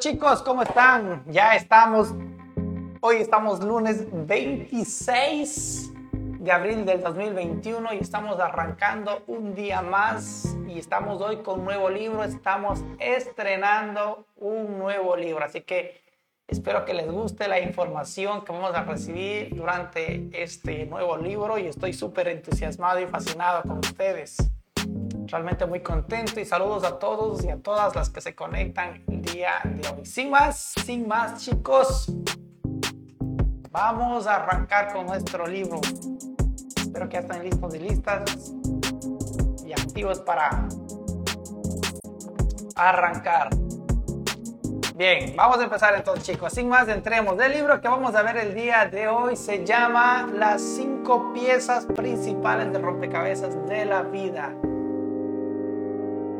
chicos, 0.00 0.40
¿cómo 0.40 0.62
están? 0.62 1.22
Ya 1.26 1.54
estamos, 1.54 2.14
hoy 3.02 3.16
estamos 3.16 3.62
lunes 3.62 4.06
26 4.10 5.92
de 6.14 6.50
abril 6.50 6.86
del 6.86 7.02
2021 7.02 7.92
y 7.92 7.98
estamos 7.98 8.40
arrancando 8.40 9.22
un 9.26 9.54
día 9.54 9.82
más 9.82 10.56
y 10.66 10.78
estamos 10.78 11.20
hoy 11.20 11.42
con 11.42 11.58
un 11.58 11.66
nuevo 11.66 11.90
libro, 11.90 12.24
estamos 12.24 12.82
estrenando 12.98 14.24
un 14.36 14.78
nuevo 14.78 15.16
libro, 15.16 15.44
así 15.44 15.60
que 15.60 16.00
espero 16.48 16.86
que 16.86 16.94
les 16.94 17.10
guste 17.10 17.46
la 17.46 17.60
información 17.60 18.42
que 18.42 18.52
vamos 18.52 18.74
a 18.74 18.84
recibir 18.84 19.54
durante 19.54 20.30
este 20.32 20.86
nuevo 20.86 21.18
libro 21.18 21.58
y 21.58 21.66
estoy 21.66 21.92
súper 21.92 22.28
entusiasmado 22.28 23.00
y 23.00 23.06
fascinado 23.06 23.60
con 23.64 23.80
ustedes 23.80 24.38
realmente 25.30 25.64
muy 25.66 25.80
contento 25.80 26.40
y 26.40 26.44
saludos 26.44 26.84
a 26.84 26.98
todos 26.98 27.44
y 27.44 27.50
a 27.50 27.56
todas 27.56 27.94
las 27.94 28.10
que 28.10 28.20
se 28.20 28.34
conectan 28.34 29.02
el 29.06 29.22
día 29.22 29.60
de 29.64 29.88
hoy. 29.88 30.04
Sin 30.04 30.30
más, 30.30 30.74
sin 30.84 31.06
más 31.06 31.44
chicos, 31.44 32.12
vamos 33.70 34.26
a 34.26 34.36
arrancar 34.36 34.92
con 34.92 35.06
nuestro 35.06 35.46
libro. 35.46 35.80
Espero 36.76 37.08
que 37.08 37.14
ya 37.14 37.20
estén 37.20 37.42
listos 37.44 37.74
y 37.74 37.78
listas 37.78 38.52
y 39.64 39.72
activos 39.72 40.20
para 40.20 40.66
arrancar. 42.74 43.50
Bien, 44.96 45.34
vamos 45.34 45.58
a 45.60 45.64
empezar 45.64 45.94
entonces 45.94 46.24
chicos. 46.24 46.52
Sin 46.52 46.68
más, 46.68 46.88
entremos. 46.88 47.38
El 47.40 47.52
libro 47.52 47.80
que 47.80 47.88
vamos 47.88 48.14
a 48.14 48.22
ver 48.22 48.36
el 48.36 48.54
día 48.54 48.84
de 48.84 49.08
hoy 49.08 49.36
se 49.36 49.64
llama 49.64 50.28
Las 50.34 50.60
cinco 50.60 51.32
piezas 51.32 51.86
principales 51.86 52.70
de 52.72 52.80
rompecabezas 52.80 53.66
de 53.66 53.86
la 53.86 54.02
vida. 54.02 54.54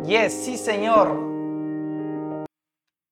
Yes, 0.07 0.33
sí 0.33 0.57
señor. 0.57 1.15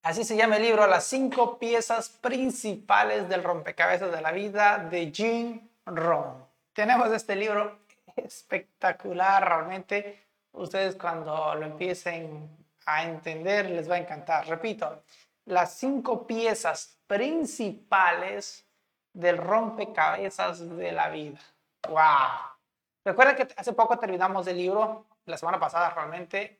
Así 0.02 0.24
se 0.24 0.36
llama 0.36 0.56
el 0.56 0.62
libro, 0.62 0.86
las 0.86 1.04
cinco 1.04 1.58
piezas 1.58 2.08
principales 2.08 3.28
del 3.28 3.44
rompecabezas 3.44 4.10
de 4.10 4.20
la 4.22 4.32
vida 4.32 4.78
de 4.78 5.12
Jim 5.12 5.68
Rohn. 5.84 6.44
Tenemos 6.72 7.12
este 7.12 7.36
libro 7.36 7.80
espectacular, 8.16 9.46
realmente. 9.46 10.24
Ustedes 10.52 10.96
cuando 10.96 11.54
lo 11.54 11.66
empiecen 11.66 12.48
a 12.86 13.04
entender 13.04 13.68
les 13.70 13.88
va 13.88 13.96
a 13.96 13.98
encantar. 13.98 14.48
Repito, 14.48 15.02
las 15.44 15.74
cinco 15.74 16.26
piezas 16.26 16.98
principales 17.06 18.64
del 19.12 19.36
rompecabezas 19.36 20.76
de 20.76 20.92
la 20.92 21.10
vida. 21.10 21.38
¡Wow! 21.86 22.56
Recuerden 23.04 23.36
que 23.36 23.54
hace 23.56 23.72
poco 23.74 23.98
terminamos 23.98 24.46
el 24.46 24.56
libro, 24.56 25.06
la 25.26 25.36
semana 25.36 25.60
pasada 25.60 25.90
realmente, 25.90 26.58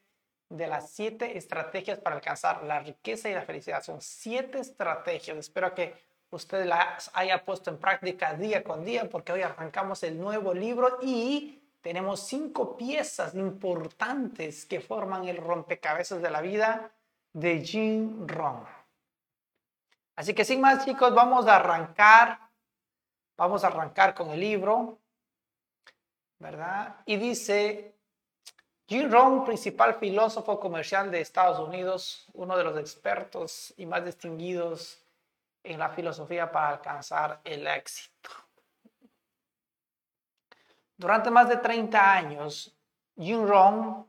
de 0.49 0.67
las 0.67 0.91
siete 0.91 1.37
estrategias 1.37 1.99
para 1.99 2.17
alcanzar 2.17 2.63
la 2.65 2.81
riqueza 2.81 3.29
y 3.29 3.35
la 3.35 3.43
felicidad. 3.43 3.83
Son 3.83 4.01
siete 4.01 4.59
estrategias. 4.61 5.37
Espero 5.37 5.75
que 5.75 5.95
usted 6.31 6.65
las 6.67 7.11
haya 7.15 7.45
puesto 7.45 7.71
en 7.71 7.79
práctica 7.79 8.35
día 8.35 8.65
con 8.65 8.85
día 8.85 9.09
porque 9.09 9.33
hoy 9.33 9.43
arrancamos 9.43 10.03
el 10.03 10.19
nuevo 10.19 10.55
libro 10.55 10.99
y 11.03 11.63
tenemos 11.81 12.27
cinco 12.27 12.77
piezas 12.77 13.35
importantes 13.35 14.65
que 14.65 14.81
forman 14.81 15.29
el 15.29 15.37
rompecabezas 15.37 16.21
de 16.21 16.31
la 16.31 16.41
vida 16.41 16.93
de 17.33 17.61
Jim 17.61 18.27
Rohn. 18.27 18.67
Así 20.17 20.35
que 20.35 20.45
sin 20.45 20.61
más 20.61 20.85
chicos, 20.85 21.15
vamos 21.15 21.47
a 21.47 21.57
arrancar. 21.57 22.41
Vamos 23.37 23.62
a 23.62 23.69
arrancar 23.69 24.15
con 24.15 24.31
el 24.31 24.41
libro, 24.41 24.99
¿verdad? 26.41 26.97
Y 27.07 27.17
dice 27.19 27.98
Jim 28.89 29.11
Rohn, 29.11 29.44
principal 29.44 29.97
filósofo 29.97 30.58
comercial 30.58 31.11
de 31.11 31.20
Estados 31.20 31.58
Unidos, 31.58 32.27
uno 32.33 32.56
de 32.56 32.64
los 32.64 32.78
expertos 32.78 33.75
y 33.77 33.84
más 33.84 34.03
distinguidos 34.03 35.05
en 35.62 35.78
la 35.78 35.91
filosofía 35.91 36.50
para 36.50 36.70
alcanzar 36.70 37.39
el 37.44 37.66
éxito. 37.66 38.31
Durante 40.97 41.31
más 41.31 41.50
de 41.50 41.59
30 41.59 42.12
años, 42.15 42.75
Jim 43.15 43.47
Rohn 43.47 44.06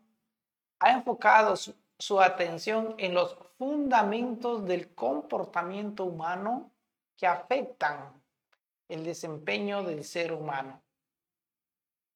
ha 0.80 0.92
enfocado 0.92 1.58
su, 1.58 1.76
su 1.98 2.22
atención 2.22 2.96
en 2.98 3.14
los 3.14 3.36
fundamentos 3.58 4.66
del 4.66 4.96
comportamiento 4.96 6.06
humano 6.06 6.72
que 7.18 7.28
afectan 7.28 8.14
el 8.88 9.04
desempeño 9.04 9.84
del 9.84 10.06
ser 10.06 10.32
humano 10.32 10.82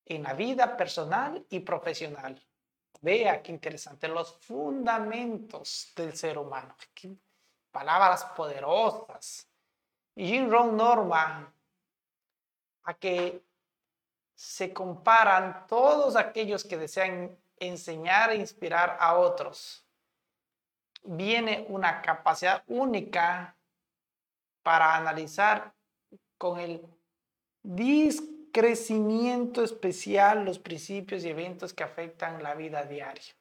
en 0.06 0.24
la 0.24 0.34
vida 0.34 0.78
personal 0.78 1.46
y 1.50 1.60
profesional. 1.60 2.42
Vea 3.04 3.44
qué 3.44 3.52
interesante, 3.52 4.08
los 4.08 4.38
fundamentos 4.40 5.92
del 5.94 6.16
ser 6.16 6.38
humano. 6.38 6.74
palabras 7.70 8.24
poderosas. 8.34 9.46
Y 10.16 10.28
Jim 10.28 10.50
Rohn 10.50 10.78
norma 10.78 11.54
a 12.84 12.94
que 12.94 13.44
se 14.34 14.72
comparan 14.72 15.68
todos 15.68 16.16
aquellos 16.16 16.64
que 16.64 16.78
desean 16.78 17.38
enseñar 17.58 18.30
e 18.32 18.36
inspirar 18.36 18.96
a 18.98 19.18
otros. 19.18 19.86
Viene 21.04 21.66
una 21.68 22.02
capacidad 22.02 22.64
única 22.68 23.54
para 24.62 24.96
analizar 24.96 25.74
con 26.38 26.58
el 26.58 26.82
disco 27.62 28.33
crecimiento 28.54 29.64
especial 29.64 30.46
los 30.46 30.60
principios 30.60 31.26
y 31.26 31.30
eventos 31.30 31.74
que 31.74 31.84
afectan 31.84 32.42
la 32.44 32.54
vida 32.54 32.86
diaria. 32.86 33.34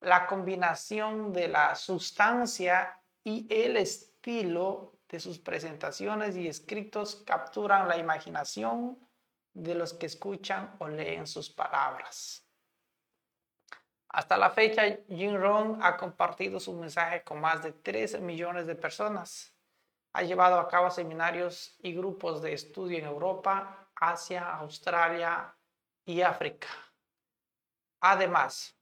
La 0.00 0.26
combinación 0.26 1.32
de 1.32 1.48
la 1.48 1.76
sustancia 1.76 3.00
y 3.22 3.46
el 3.48 3.76
estilo 3.76 4.92
de 5.08 5.20
sus 5.20 5.38
presentaciones 5.38 6.36
y 6.36 6.48
escritos 6.48 7.22
capturan 7.24 7.88
la 7.88 7.96
imaginación 7.96 8.98
de 9.54 9.76
los 9.76 9.94
que 9.94 10.06
escuchan 10.06 10.74
o 10.80 10.88
leen 10.88 11.28
sus 11.28 11.48
palabras. 11.48 12.44
Hasta 14.08 14.36
la 14.36 14.50
fecha, 14.50 14.82
Jim 15.08 15.36
Rohn 15.36 15.78
ha 15.82 15.96
compartido 15.96 16.58
su 16.58 16.72
mensaje 16.72 17.22
con 17.22 17.40
más 17.40 17.62
de 17.62 17.72
13 17.72 18.18
millones 18.18 18.66
de 18.66 18.74
personas. 18.74 19.54
Ha 20.12 20.22
llevado 20.22 20.58
a 20.58 20.68
cabo 20.68 20.90
seminarios 20.90 21.76
y 21.80 21.94
grupos 21.94 22.42
de 22.42 22.52
estudio 22.52 22.98
en 22.98 23.06
Europa, 23.06 23.83
Asia, 23.96 24.56
Australia 24.56 25.54
y 26.04 26.20
África. 26.20 26.68
Además, 28.00 28.76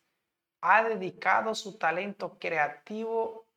ha 0.62 0.84
dedicado 0.84 1.54
su 1.56 1.78
talento 1.78 2.38
creativo 2.40 3.48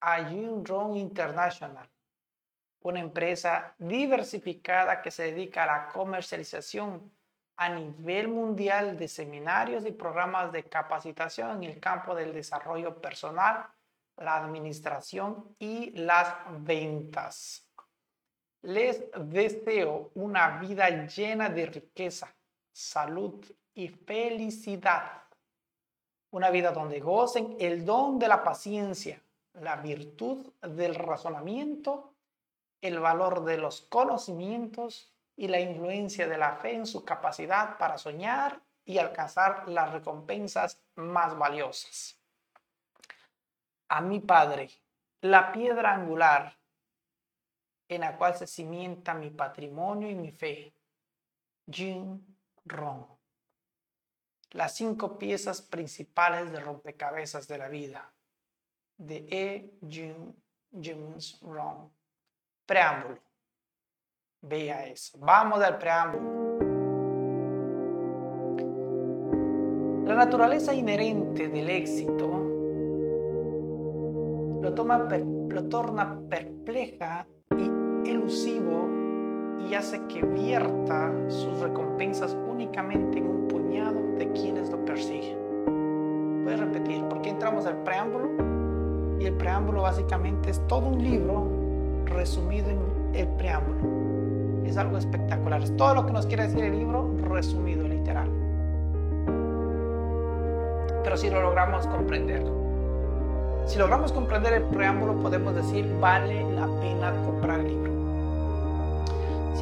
a 0.00 0.18
Rohn 0.20 0.96
International, 0.96 1.88
una 2.80 3.00
empresa 3.00 3.74
diversificada 3.78 5.02
que 5.02 5.10
se 5.10 5.24
dedica 5.24 5.64
a 5.64 5.66
la 5.66 5.88
comercialización 5.88 7.10
a 7.56 7.68
nivel 7.68 8.28
mundial 8.28 8.96
de 8.96 9.08
seminarios 9.08 9.86
y 9.86 9.92
programas 9.92 10.50
de 10.52 10.64
capacitación 10.64 11.62
en 11.62 11.70
el 11.70 11.80
campo 11.80 12.14
del 12.14 12.32
desarrollo 12.32 13.00
personal, 13.00 13.66
la 14.16 14.36
administración 14.36 15.54
y 15.58 15.90
las 15.92 16.34
ventas. 16.60 17.68
Les 18.62 19.04
deseo 19.16 20.10
una 20.14 20.58
vida 20.58 21.06
llena 21.06 21.48
de 21.48 21.66
riqueza, 21.66 22.34
salud 22.72 23.44
y 23.74 23.88
felicidad. 23.88 25.22
Una 26.30 26.50
vida 26.50 26.72
donde 26.72 26.98
gocen 26.98 27.56
el 27.60 27.84
don 27.84 28.18
de 28.18 28.26
la 28.26 28.42
paciencia, 28.42 29.22
la 29.52 29.76
virtud 29.76 30.50
del 30.62 30.94
razonamiento, 30.94 32.14
el 32.80 32.98
valor 32.98 33.44
de 33.44 33.58
los 33.58 33.82
conocimientos 33.82 35.13
y 35.36 35.48
la 35.48 35.60
influencia 35.60 36.28
de 36.28 36.38
la 36.38 36.56
fe 36.56 36.74
en 36.74 36.86
su 36.86 37.04
capacidad 37.04 37.76
para 37.78 37.98
soñar 37.98 38.60
y 38.84 38.98
alcanzar 38.98 39.68
las 39.68 39.92
recompensas 39.92 40.82
más 40.94 41.36
valiosas. 41.36 42.20
A 43.88 44.00
mi 44.00 44.20
Padre, 44.20 44.70
la 45.20 45.52
piedra 45.52 45.94
angular, 45.94 46.56
en 47.88 48.00
la 48.00 48.16
cual 48.16 48.36
se 48.36 48.46
cimienta 48.46 49.14
mi 49.14 49.30
patrimonio 49.30 50.08
y 50.08 50.14
mi 50.14 50.30
fe. 50.30 50.74
Jin 51.70 52.36
Ron. 52.64 53.06
Las 54.50 54.74
cinco 54.76 55.18
piezas 55.18 55.62
principales 55.62 56.52
de 56.52 56.60
rompecabezas 56.60 57.48
de 57.48 57.58
la 57.58 57.68
vida. 57.68 58.12
De 58.96 59.26
E. 59.30 59.78
Jin 59.88 60.34
James 60.70 61.38
Ron. 61.40 61.90
Preámbulo. 62.66 63.20
Vea 64.46 64.84
eso. 64.86 65.18
Vamos 65.20 65.62
al 65.62 65.78
preámbulo. 65.78 66.44
La 70.04 70.14
naturaleza 70.14 70.74
inherente 70.74 71.48
del 71.48 71.70
éxito 71.70 72.28
lo, 74.60 74.74
toma, 74.74 75.08
lo 75.48 75.64
torna 75.64 76.20
perpleja 76.28 77.26
y 77.56 78.10
elusivo 78.10 78.86
y 79.66 79.74
hace 79.74 80.02
que 80.08 80.22
vierta 80.22 81.10
sus 81.28 81.60
recompensas 81.60 82.36
únicamente 82.46 83.18
en 83.18 83.26
un 83.26 83.48
puñado 83.48 83.98
de 84.18 84.30
quienes 84.32 84.70
lo 84.70 84.84
persiguen. 84.84 85.38
Voy 86.44 86.52
a 86.52 86.56
repetir, 86.58 87.02
porque 87.08 87.30
entramos 87.30 87.64
al 87.64 87.82
preámbulo 87.82 88.28
y 89.18 89.24
el 89.24 89.34
preámbulo 89.38 89.82
básicamente 89.82 90.50
es 90.50 90.60
todo 90.66 90.88
un 90.88 91.02
libro 91.02 91.48
resumido 92.04 92.68
en 92.68 93.14
el 93.14 93.26
preámbulo. 93.36 94.13
Es 94.64 94.76
algo 94.76 94.98
espectacular, 94.98 95.62
es 95.62 95.76
todo 95.76 95.94
lo 95.94 96.06
que 96.06 96.12
nos 96.12 96.26
quiere 96.26 96.44
decir 96.44 96.64
el 96.64 96.78
libro 96.78 97.14
resumido 97.28 97.86
literal. 97.86 98.28
Pero 101.02 101.16
si 101.16 101.30
lo 101.30 101.40
logramos 101.42 101.86
comprender, 101.86 102.42
si 103.66 103.78
logramos 103.78 104.12
comprender 104.12 104.54
el 104.54 104.62
preámbulo 104.64 105.16
podemos 105.22 105.54
decir 105.54 105.86
vale 106.00 106.42
la 106.52 106.66
pena 106.80 107.12
comprar 107.24 107.60
el 107.60 107.68
libro 107.68 107.94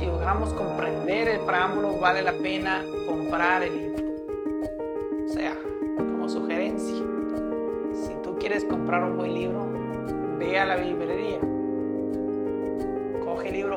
si 0.03 0.09
logramos 0.09 0.53
comprender 0.55 1.29
el 1.29 1.41
preámbulo, 1.43 1.97
vale 2.01 2.23
la 2.23 2.33
pena 2.33 2.83
comprar 3.07 3.63
el 3.63 3.73
libro. 3.73 4.05
O 5.27 5.29
sea, 5.29 5.57
como 5.97 6.29
sugerencia, 6.29 6.97
si 7.95 8.13
tú 8.25 8.37
quieres 8.37 8.65
comprar 8.65 9.05
un 9.05 9.17
buen 9.17 9.33
libro, 9.33 9.65
ve 10.41 10.59
a 10.59 10.65
la 10.65 10.77
librería. 10.77 11.12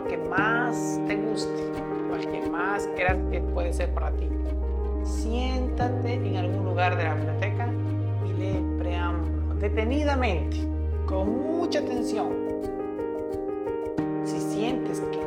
Que 0.08 0.18
más 0.18 1.00
te 1.08 1.16
guste, 1.16 1.72
o 2.12 2.16
el 2.16 2.28
que 2.28 2.50
más 2.50 2.88
creas 2.96 3.18
que 3.32 3.42
puede 3.42 3.74
ser 3.74 3.94
para 3.94 4.12
ti. 4.12 4.30
Siéntate 5.04 6.14
en 6.14 6.38
algún 6.38 6.66
lugar 6.66 6.96
de 6.98 7.04
la 7.04 7.16
biblioteca 7.16 7.70
y 8.26 8.34
lee 8.34 8.58
el 8.58 8.78
preámbulo 8.78 9.56
detenidamente, 9.56 10.58
con 11.06 11.30
mucha 11.30 11.80
atención. 11.80 12.30
Si 14.24 14.40
sientes 14.40 15.00
que 15.12 15.26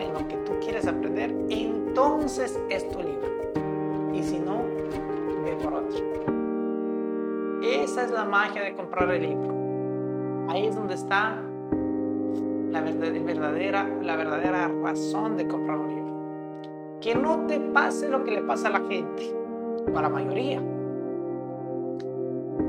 en 0.00 0.12
lo 0.12 0.28
que 0.28 0.36
tú 0.38 0.52
quieres 0.60 0.86
aprender, 0.86 1.34
entonces 1.50 2.58
es 2.70 2.88
tu 2.88 3.00
libro. 3.00 3.28
Y 4.14 4.22
si 4.22 4.38
no, 4.38 4.62
ve 5.44 5.56
por 5.62 5.74
otro. 5.74 5.98
Esa 7.62 8.04
es 8.04 8.10
la 8.10 8.24
magia 8.24 8.62
de 8.62 8.74
comprar 8.74 9.10
el 9.10 9.22
libro. 9.22 9.54
Ahí 10.48 10.66
es 10.66 10.76
donde 10.76 10.94
está 10.94 11.42
la 12.80 13.22
verdadera, 13.22 13.88
la 14.02 14.16
verdadera 14.16 14.68
razón 14.82 15.36
de 15.36 15.46
comprar 15.46 15.78
un 15.78 15.88
libro. 15.88 16.98
Que 17.00 17.14
no 17.14 17.46
te 17.46 17.60
pase 17.60 18.08
lo 18.08 18.24
que 18.24 18.32
le 18.32 18.42
pasa 18.42 18.68
a 18.68 18.72
la 18.72 18.80
gente, 18.80 19.34
a 19.94 20.02
la 20.02 20.08
mayoría. 20.08 20.62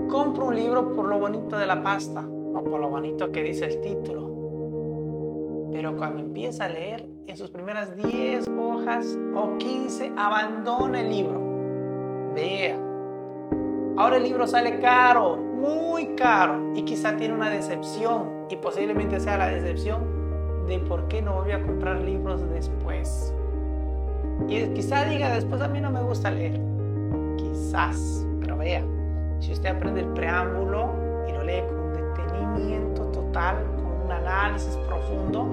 Compra 0.09 0.44
un 0.45 0.56
libro 0.56 0.94
por 0.94 1.07
lo 1.07 1.19
bonito 1.19 1.57
de 1.57 1.65
la 1.65 1.81
pasta, 1.81 2.25
o 2.27 2.63
por 2.63 2.79
lo 2.79 2.89
bonito 2.89 3.31
que 3.31 3.44
dice 3.44 3.65
el 3.65 3.81
título, 3.81 4.29
pero 5.71 5.95
cuando 5.95 6.19
empieza 6.19 6.65
a 6.65 6.69
leer, 6.69 7.07
en 7.27 7.38
sus 7.38 7.51
primeras 7.51 7.95
10 7.95 8.50
hojas 8.59 9.17
o 9.35 9.57
15, 9.57 10.13
abandona 10.17 11.01
el 11.01 11.09
libro. 11.09 11.39
Vea. 12.33 12.77
Ahora 13.97 14.17
el 14.17 14.23
libro 14.23 14.47
sale 14.47 14.79
caro, 14.79 15.38
muy 15.38 16.15
caro, 16.15 16.73
y 16.75 16.83
quizá 16.83 17.15
tiene 17.17 17.35
una 17.35 17.50
decepción, 17.50 18.38
y 18.50 18.56
posiblemente 18.56 19.19
sea 19.19 19.38
la 19.38 19.48
decepción 19.48 20.68
de 20.68 20.80
por 20.80 21.07
qué 21.07 21.22
no 21.22 21.42
voy 21.42 21.51
a 21.51 21.62
comprar 21.62 22.01
libros 22.01 22.42
después. 22.50 23.34
Y 24.48 24.62
quizá 24.69 25.06
diga, 25.06 25.34
después 25.34 25.62
a 25.62 25.68
mí 25.68 25.80
no 25.81 25.92
me 25.92 26.01
gusta 26.01 26.31
leer. 26.31 26.60
Quizás, 27.38 28.25
pero 28.40 28.57
vea, 28.57 28.84
si 29.40 29.51
usted 29.51 29.69
aprende 29.69 30.01
el 30.01 30.07
preámbulo 30.13 30.94
y 31.28 31.31
lo 31.31 31.44
lee 31.44 31.62
con 31.68 31.94
detenimiento 31.94 33.04
total, 33.12 33.57
análisis 34.12 34.75
profundo, 34.88 35.48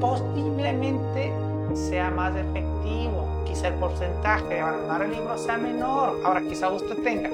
posiblemente 0.00 1.32
sea 1.74 2.10
más 2.10 2.34
efectivo. 2.36 3.42
Quizá 3.44 3.68
el 3.68 3.74
porcentaje 3.74 4.54
de 4.54 4.60
abandonar 4.60 5.02
el 5.02 5.12
libro 5.12 5.38
sea 5.38 5.58
menor. 5.58 6.20
Ahora, 6.24 6.40
quizá 6.42 6.70
usted 6.70 7.02
tenga 7.02 7.30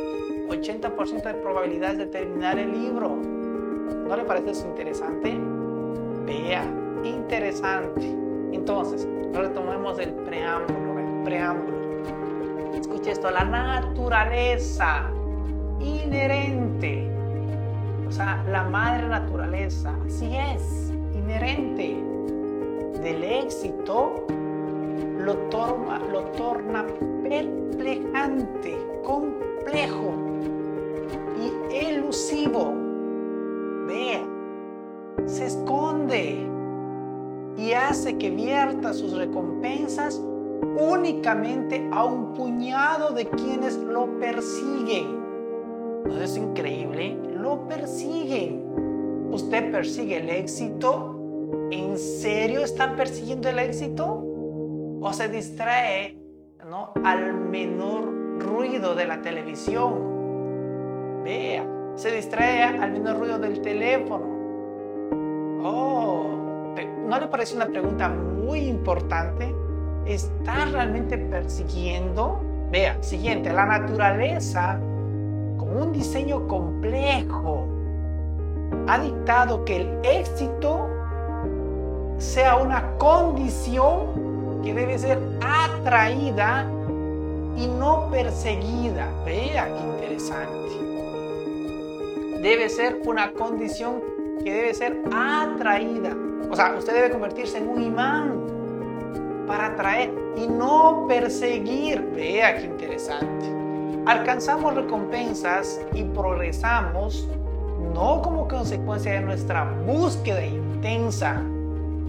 80% 0.49 1.23
de 1.23 1.35
probabilidades 1.35 1.99
de 1.99 2.07
terminar 2.07 2.59
el 2.59 2.73
libro. 2.73 3.34
¿No 4.07 4.17
le 4.17 4.25
parece 4.25 4.67
interesante? 4.67 5.37
Vea, 6.27 6.65
interesante. 7.05 8.03
Entonces, 8.53 9.09
retomemos 9.33 9.99
el 9.99 10.13
preámbulo, 10.13 10.99
el 10.99 11.25
preámbulo. 11.25 11.75
Escuche 12.75 13.13
esto, 13.13 13.31
la 13.31 13.45
naturaleza 13.45 15.11
inherente 15.81 17.15
o 18.15 18.17
sea, 18.17 18.45
la 18.49 18.63
madre 18.63 19.09
naturaleza, 19.09 19.93
así 20.07 20.37
es, 20.37 20.93
inherente 21.15 21.97
del 23.03 23.25
éxito, 23.25 24.25
lo, 25.19 25.35
torna, 25.49 25.99
lo 25.99 26.21
torna 26.27 26.85
perplejante, 27.25 28.79
complejo 29.03 30.15
y 31.41 31.75
elusivo. 31.75 32.84
Se 35.27 35.47
esconde 35.47 36.47
y 37.57 37.73
hace 37.73 38.19
que 38.19 38.31
vierta 38.31 38.93
sus 38.93 39.17
recompensas 39.17 40.21
únicamente 40.79 41.89
a 41.93 42.05
un 42.05 42.35
puñado 42.35 43.11
de 43.11 43.27
quienes 43.27 43.77
lo 43.77 44.19
persiguen. 44.19 45.25
¿No 46.05 46.21
es 46.21 46.37
increíble? 46.37 47.17
Lo 47.37 47.67
persiguen. 47.67 48.65
¿Usted 49.31 49.73
persigue 49.73 50.19
el 50.19 50.31
éxito? 50.31 51.19
¿En 51.71 51.99
serio 51.99 52.63
está 52.63 52.95
persiguiendo 52.95 53.49
el 53.49 53.59
éxito? 53.59 54.23
¿O 55.01 55.13
se 55.13 55.29
distrae 55.29 56.19
¿no? 56.69 56.93
al 57.05 57.35
menor 57.35 58.41
ruido 58.41 58.95
de 58.95 59.07
la 59.07 59.23
televisión? 59.23 61.23
Vea, 61.25 61.67
se 61.95 62.11
distrae 62.11 62.63
al 62.63 62.93
menor 62.93 63.19
ruido 63.19 63.39
del 63.39 63.61
teléfono. 63.61 64.34
Oh, 65.65 66.27
¿no 67.09 67.19
le 67.19 67.27
parece 67.27 67.57
una 67.57 67.67
pregunta 67.67 68.09
muy 68.09 68.61
importante? 68.61 69.55
¿Está 70.07 70.67
realmente 70.67 71.17
persiguiendo? 71.17 72.41
Vea, 72.71 73.03
siguiente, 73.03 73.53
la 73.53 73.65
naturaleza 73.65 74.79
un 75.75 75.93
diseño 75.93 76.47
complejo 76.47 77.67
ha 78.87 78.99
dictado 78.99 79.65
que 79.65 79.77
el 79.77 79.99
éxito 80.05 80.89
sea 82.19 82.57
una 82.57 82.97
condición 82.99 84.63
que 84.63 84.73
debe 84.73 84.99
ser 84.99 85.19
atraída 85.45 86.67
y 87.57 87.67
no 87.67 88.09
perseguida. 88.11 89.09
Vea 89.25 89.67
qué 89.67 89.81
interesante. 89.81 90.55
Debe 92.41 92.69
ser 92.69 93.01
una 93.05 93.33
condición 93.33 94.14
que 94.43 94.53
debe 94.53 94.75
ser 94.75 95.03
atraída. 95.13 96.17
O 96.51 96.57
sea, 96.57 96.75
usted 96.77 96.95
debe 96.95 97.11
convertirse 97.11 97.59
en 97.59 97.69
un 97.69 97.83
imán 97.83 99.45
para 99.47 99.67
atraer 99.67 100.13
y 100.37 100.47
no 100.47 101.07
perseguir. 101.09 102.01
Vea 102.15 102.57
qué 102.57 102.65
interesante 102.65 103.65
alcanzamos 104.07 104.75
recompensas 104.75 105.81
y 105.95 106.03
progresamos 106.05 107.27
no 107.95 108.23
como 108.23 108.49
consecuencia 108.49 109.13
de 109.13 109.21
nuestra 109.21 109.65
búsqueda 109.87 110.45
intensa, 110.45 111.43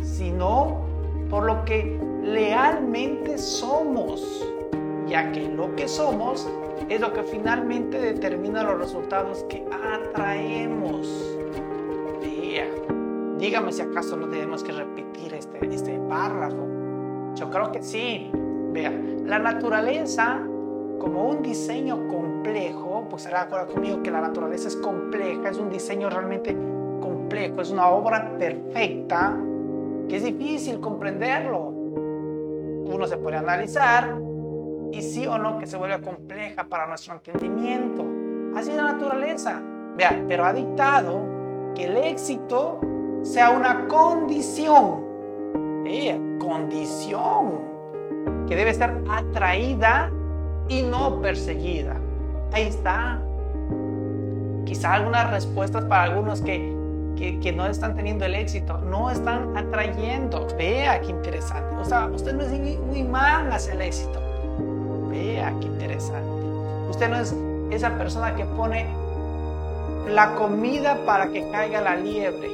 sino 0.02 0.82
por 1.30 1.46
lo 1.46 1.64
que 1.66 2.00
lealmente 2.22 3.38
somos, 3.38 4.46
ya 5.08 5.32
que 5.32 5.48
lo 5.48 5.76
que 5.76 5.88
somos 5.88 6.48
es 6.90 7.00
lo 7.00 7.14
que 7.14 7.24
finalmente 7.24 8.00
determina 8.00 8.64
los 8.64 8.80
resultados 8.80 9.44
que 9.50 9.66
atraemos. 9.72 11.35
Dígame 13.38 13.72
si 13.72 13.82
acaso 13.82 14.16
no 14.16 14.28
tenemos 14.28 14.64
que 14.64 14.72
repetir 14.72 15.34
este, 15.34 15.60
este 15.74 16.00
párrafo. 16.08 16.68
Yo 17.36 17.50
creo 17.50 17.72
que 17.72 17.84
sí. 17.84 18.32
Vea, 18.72 18.92
la 19.26 19.40
naturaleza 19.40 20.42
como 21.00 21.30
un 21.30 21.42
diseño 21.42 22.08
complejo, 22.08 23.08
pues 23.10 23.24
será 23.24 23.40
de 23.40 23.46
acuerdo 23.46 23.74
conmigo 23.74 24.02
que 24.02 24.12
la 24.12 24.22
naturaleza 24.22 24.68
es 24.68 24.76
compleja, 24.78 25.50
es 25.50 25.58
un 25.58 25.70
diseño 25.70 26.10
realmente 26.10 26.56
complejo, 27.02 27.62
es 27.62 27.72
una 27.72 27.90
obra 27.90 28.38
perfecta, 28.38 29.38
que 30.08 30.16
es 30.18 30.24
difícil 30.24 30.80
comprenderlo. 30.80 31.68
Uno 31.68 33.06
se 33.08 33.18
puede 33.18 33.38
analizar 33.38 34.18
y 34.92 35.02
sí 35.02 35.28
o 35.28 35.38
no 35.38 35.58
que 35.58 35.68
se 35.68 35.76
vuelve 35.78 36.02
compleja 36.02 36.64
para 36.66 36.88
nuestro 36.88 37.16
entendimiento. 37.16 38.06
Así 38.56 38.72
es 38.72 38.78
la 38.78 38.94
naturaleza. 38.94 39.62
Vea, 39.98 40.24
pero 40.28 40.46
ha 40.46 40.54
dictado 40.54 41.35
que 41.76 41.86
el 41.86 41.98
éxito 41.98 42.80
sea 43.22 43.52
una 43.52 43.88
condición. 43.88 45.04
Eh, 45.86 46.20
condición 46.40 47.60
que 48.48 48.56
debe 48.56 48.74
ser 48.74 49.04
atraída 49.10 50.12
y 50.68 50.82
no 50.82 51.22
perseguida. 51.22 51.96
Ahí 52.52 52.64
está. 52.64 53.20
Quizá 54.66 54.94
algunas 54.94 55.30
respuestas 55.30 55.86
para 55.86 56.04
algunos 56.04 56.42
que, 56.42 56.76
que, 57.16 57.54
no 57.54 57.68
están 57.68 57.96
teniendo 57.96 58.26
el 58.26 58.36
éxito, 58.36 58.80
no 58.80 59.12
están 59.12 59.56
atrayendo. 59.56 60.48
Vea 60.58 61.00
qué 61.02 61.12
interesante. 61.12 61.76
O 61.76 61.86
sea, 61.86 62.08
usted 62.08 62.34
no 62.34 62.44
es 62.44 62.52
un 62.52 62.96
imán 62.96 63.52
hacia 63.52 63.74
el 63.74 63.82
éxito. 63.82 64.20
Vea 65.10 65.54
qué 65.60 65.68
interesante. 65.68 66.46
Usted 66.90 67.10
no 67.10 67.18
es 67.18 67.36
esa 67.72 67.96
persona 67.98 68.36
que 68.36 68.46
pone 68.46 68.88
la 70.08 70.36
comida 70.36 71.06
para 71.06 71.30
que 71.30 71.50
caiga 71.50 71.82
la 71.82 71.96
liebre. 71.96 72.50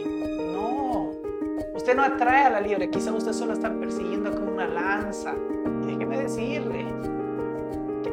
No. 0.53 1.11
Usted 1.75 1.95
no 1.95 2.03
atrae 2.03 2.45
a 2.45 2.49
la 2.49 2.61
liebre. 2.61 2.89
Quizá 2.89 3.11
usted 3.11 3.33
solo 3.33 3.53
está 3.53 3.71
persiguiendo 3.71 4.31
con 4.31 4.47
una 4.47 4.67
lanza. 4.67 5.33
déjeme 5.85 6.17
decirle, 6.17 6.85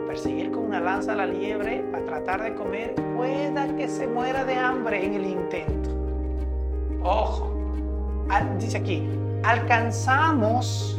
perseguir 0.06 0.50
con 0.50 0.64
una 0.64 0.80
lanza 0.80 1.12
a 1.12 1.16
la 1.16 1.26
liebre 1.26 1.84
para 1.92 2.04
tratar 2.04 2.42
de 2.42 2.54
comer, 2.54 2.94
pueda 3.16 3.76
que 3.76 3.88
se 3.88 4.06
muera 4.06 4.44
de 4.44 4.54
hambre 4.54 5.04
en 5.04 5.14
el 5.14 5.26
intento. 5.26 5.90
Ojo, 7.02 7.52
dice 8.58 8.78
aquí, 8.78 9.06
alcanzamos, 9.44 10.98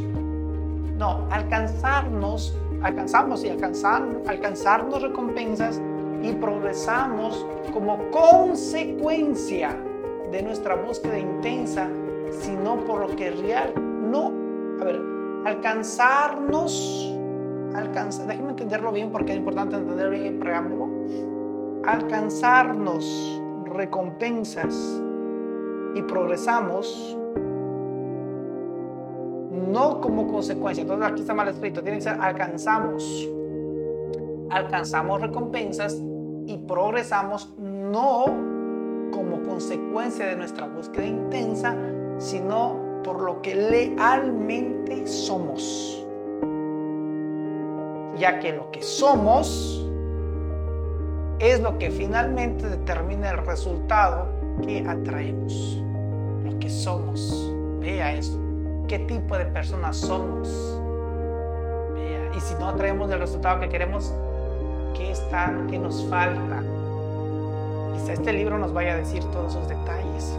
no, 0.96 1.26
alcanzarnos, 1.30 2.56
alcanzamos 2.82 3.44
y 3.44 3.50
alcanzar, 3.50 4.02
alcanzarnos 4.26 5.02
recompensas 5.02 5.80
y 6.22 6.32
progresamos 6.32 7.46
como 7.72 8.10
consecuencia 8.10 9.76
de 10.30 10.42
nuestra 10.42 10.76
búsqueda 10.76 11.18
intensa, 11.18 11.88
sino 12.30 12.76
por 12.84 13.00
lo 13.00 13.16
que 13.16 13.30
real. 13.30 13.72
No, 14.10 14.32
a 14.80 14.84
ver, 14.84 15.00
alcanzarnos 15.44 17.16
alcanzar, 17.74 18.26
déjenme 18.26 18.50
entenderlo 18.50 18.92
bien 18.92 19.10
porque 19.10 19.32
es 19.32 19.38
importante 19.38 19.76
entender 19.76 20.10
bien 20.10 20.24
el 20.26 20.38
preámbulo, 20.38 20.88
alcanzarnos 21.84 23.40
recompensas 23.66 25.02
y 25.94 26.02
progresamos 26.02 27.16
no 29.68 30.00
como 30.00 30.26
consecuencia. 30.26 30.82
Entonces 30.82 31.06
aquí 31.06 31.20
está 31.20 31.34
mal 31.34 31.48
escrito, 31.48 31.82
tiene 31.82 31.98
que 31.98 32.04
ser 32.04 32.16
alcanzamos. 32.20 33.28
Alcanzamos 34.50 35.20
recompensas 35.20 36.02
y 36.50 36.58
progresamos 36.58 37.54
no 37.58 38.24
como 39.12 39.42
consecuencia 39.42 40.26
de 40.26 40.36
nuestra 40.36 40.66
búsqueda 40.66 41.06
intensa, 41.06 41.76
sino 42.18 42.76
por 43.04 43.22
lo 43.22 43.40
que 43.40 43.54
lealmente 43.54 45.06
somos 45.06 46.00
ya 48.20 48.38
que 48.38 48.52
lo 48.52 48.70
que 48.70 48.82
somos 48.82 49.88
es 51.38 51.60
lo 51.60 51.78
que 51.78 51.90
finalmente 51.90 52.68
determina 52.68 53.30
el 53.30 53.38
resultado 53.38 54.26
que 54.62 54.86
atraemos. 54.86 55.82
Lo 56.44 56.58
que 56.58 56.68
somos. 56.68 57.50
Vea 57.80 58.12
eso. 58.12 58.38
¿Qué 58.86 58.98
tipo 58.98 59.38
de 59.38 59.46
personas 59.46 59.96
somos? 59.96 60.78
Y 62.36 62.40
si 62.40 62.54
no 62.54 62.68
atraemos 62.68 63.10
el 63.10 63.18
resultado 63.18 63.58
que 63.60 63.70
queremos, 63.70 64.14
¿qué 64.94 65.10
está? 65.12 65.54
¿Qué 65.68 65.78
nos 65.78 66.04
falta? 66.08 66.62
Quizá 67.94 68.12
este 68.12 68.32
libro 68.32 68.58
nos 68.58 68.72
vaya 68.72 68.94
a 68.94 68.96
decir 68.96 69.22
todos 69.24 69.52
esos 69.54 69.68
detalles. 69.68 70.38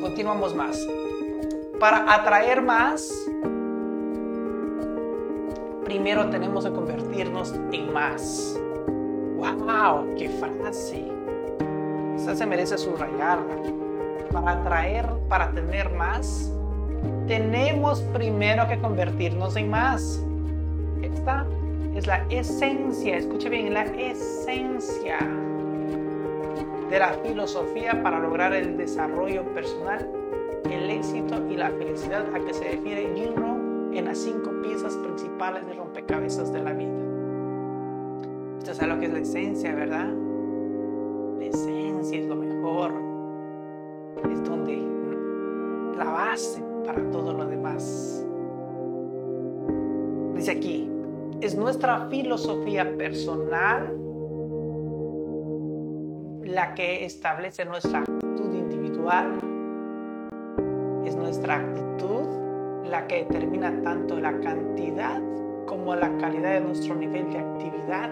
Continuamos 0.00 0.54
más. 0.54 0.86
Para 1.80 2.12
atraer 2.12 2.62
más, 2.62 3.12
primero 5.84 6.28
tenemos 6.30 6.64
que 6.64 6.72
convertirnos 6.72 7.54
en 7.72 7.92
más. 7.92 8.58
¡Wow! 9.36 10.14
¡Qué 10.16 10.28
frase! 10.28 11.04
Esa 12.16 12.34
se 12.34 12.46
merece 12.46 12.78
subrayarla. 12.78 13.56
Para 14.32 14.52
atraer, 14.52 15.06
para 15.28 15.52
tener 15.52 15.90
más, 15.90 16.52
tenemos 17.26 18.00
primero 18.12 18.66
que 18.66 18.78
convertirnos 18.80 19.56
en 19.56 19.70
más. 19.70 20.24
Esta 21.02 21.46
es 21.98 22.06
la 22.06 22.24
esencia, 22.30 23.16
escuche 23.16 23.48
bien, 23.48 23.74
la 23.74 23.82
esencia 23.82 25.18
de 26.88 26.98
la 26.98 27.12
filosofía 27.24 28.00
para 28.04 28.20
lograr 28.20 28.54
el 28.54 28.76
desarrollo 28.76 29.42
personal, 29.52 30.08
el 30.70 30.90
éxito 30.90 31.44
y 31.50 31.56
la 31.56 31.70
felicidad 31.70 32.24
a 32.32 32.38
que 32.38 32.54
se 32.54 32.64
refiere 32.64 33.12
Jim 33.16 33.34
en 33.92 34.04
las 34.04 34.18
cinco 34.18 34.52
piezas 34.62 34.96
principales 34.96 35.66
de 35.66 35.74
rompecabezas 35.74 36.52
de 36.52 36.62
la 36.62 36.72
vida. 36.72 36.92
Usted 38.58 38.74
sabe 38.74 38.94
lo 38.94 39.00
que 39.00 39.06
es 39.06 39.12
la 39.12 39.18
esencia, 39.18 39.74
¿verdad? 39.74 40.14
La 41.38 41.44
esencia 41.44 42.20
es 42.20 42.26
lo 42.26 42.36
mejor. 42.36 42.92
Es 44.30 44.44
donde 44.44 44.82
la 45.96 46.04
base 46.04 46.62
para 46.86 47.02
todo 47.10 47.32
lo 47.32 47.44
demás. 47.44 48.24
Dice 50.36 50.52
aquí, 50.52 50.87
es 51.40 51.54
nuestra 51.54 52.08
filosofía 52.08 52.96
personal 52.96 53.96
la 56.42 56.74
que 56.74 57.04
establece 57.04 57.64
nuestra 57.64 58.00
actitud 58.00 58.54
individual. 58.54 59.38
Es 61.04 61.14
nuestra 61.14 61.56
actitud 61.56 62.26
la 62.90 63.06
que 63.06 63.24
determina 63.24 63.82
tanto 63.82 64.18
la 64.18 64.38
cantidad 64.40 65.22
como 65.66 65.94
la 65.94 66.16
calidad 66.18 66.54
de 66.54 66.60
nuestro 66.60 66.96
nivel 66.96 67.30
de 67.30 67.38
actividad. 67.38 68.10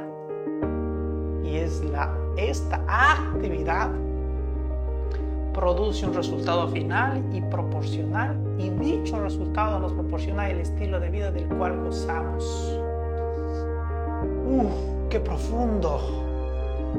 Y 1.42 1.56
es 1.56 1.83
la, 1.85 2.16
esta 2.37 2.85
actividad 2.87 3.90
produce 5.52 6.06
un 6.06 6.14
resultado 6.14 6.68
final 6.68 7.25
y 7.33 7.40
proporcional 7.40 8.38
y 8.59 8.68
dicho 8.71 9.18
resultado 9.21 9.80
nos 9.80 9.95
proporciona 9.95 10.50
el 10.50 10.61
estilo 10.61 11.00
de 11.00 11.11
vida 11.11 11.30
del 11.33 11.49
cual 11.49 11.80
gozamos. 11.83 12.86
Uf, 14.49 14.73
qué 15.11 15.21
profundo. 15.21 16.00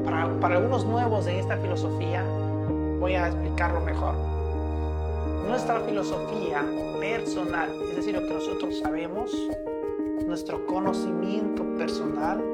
Para, 0.04 0.28
para 0.40 0.56
algunos 0.56 0.84
nuevos 0.84 1.26
en 1.26 1.36
esta 1.36 1.56
filosofía 1.56 2.22
voy 3.00 3.14
a 3.14 3.28
explicarlo 3.28 3.80
mejor 3.80 4.14
nuestra 5.48 5.80
filosofía 5.80 6.62
personal, 7.00 7.70
es 7.88 7.96
decir, 7.96 8.14
lo 8.14 8.26
que 8.26 8.34
nosotros 8.34 8.78
sabemos, 8.80 9.34
nuestro 10.26 10.66
conocimiento 10.66 11.64
personal, 11.78 12.44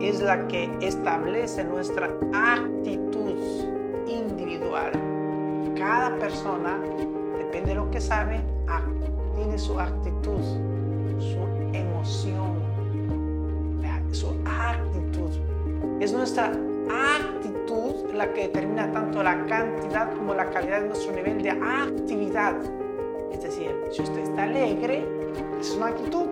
es 0.00 0.20
la 0.20 0.46
que 0.48 0.70
establece 0.82 1.64
nuestra 1.64 2.10
actitud 2.34 3.36
individual. 4.06 4.92
Cada 5.76 6.18
persona, 6.18 6.78
depende 7.38 7.70
de 7.70 7.74
lo 7.76 7.90
que 7.90 8.02
sabe, 8.02 8.40
tiene 9.34 9.58
su 9.58 9.80
actitud, 9.80 10.42
su 11.18 11.38
emoción, 11.72 12.69
su 14.12 14.28
actitud. 14.44 15.30
Es 16.00 16.12
nuestra 16.12 16.52
actitud 16.90 18.12
la 18.14 18.32
que 18.32 18.42
determina 18.42 18.90
tanto 18.90 19.22
la 19.22 19.46
cantidad 19.46 20.12
como 20.14 20.34
la 20.34 20.50
calidad 20.50 20.80
de 20.80 20.88
nuestro 20.88 21.12
nivel 21.12 21.42
de 21.42 21.50
actividad. 21.50 22.56
Es 23.32 23.42
decir, 23.42 23.74
si 23.90 24.02
usted 24.02 24.20
está 24.20 24.44
alegre, 24.44 25.06
es 25.60 25.74
una 25.76 25.88
actitud. 25.88 26.26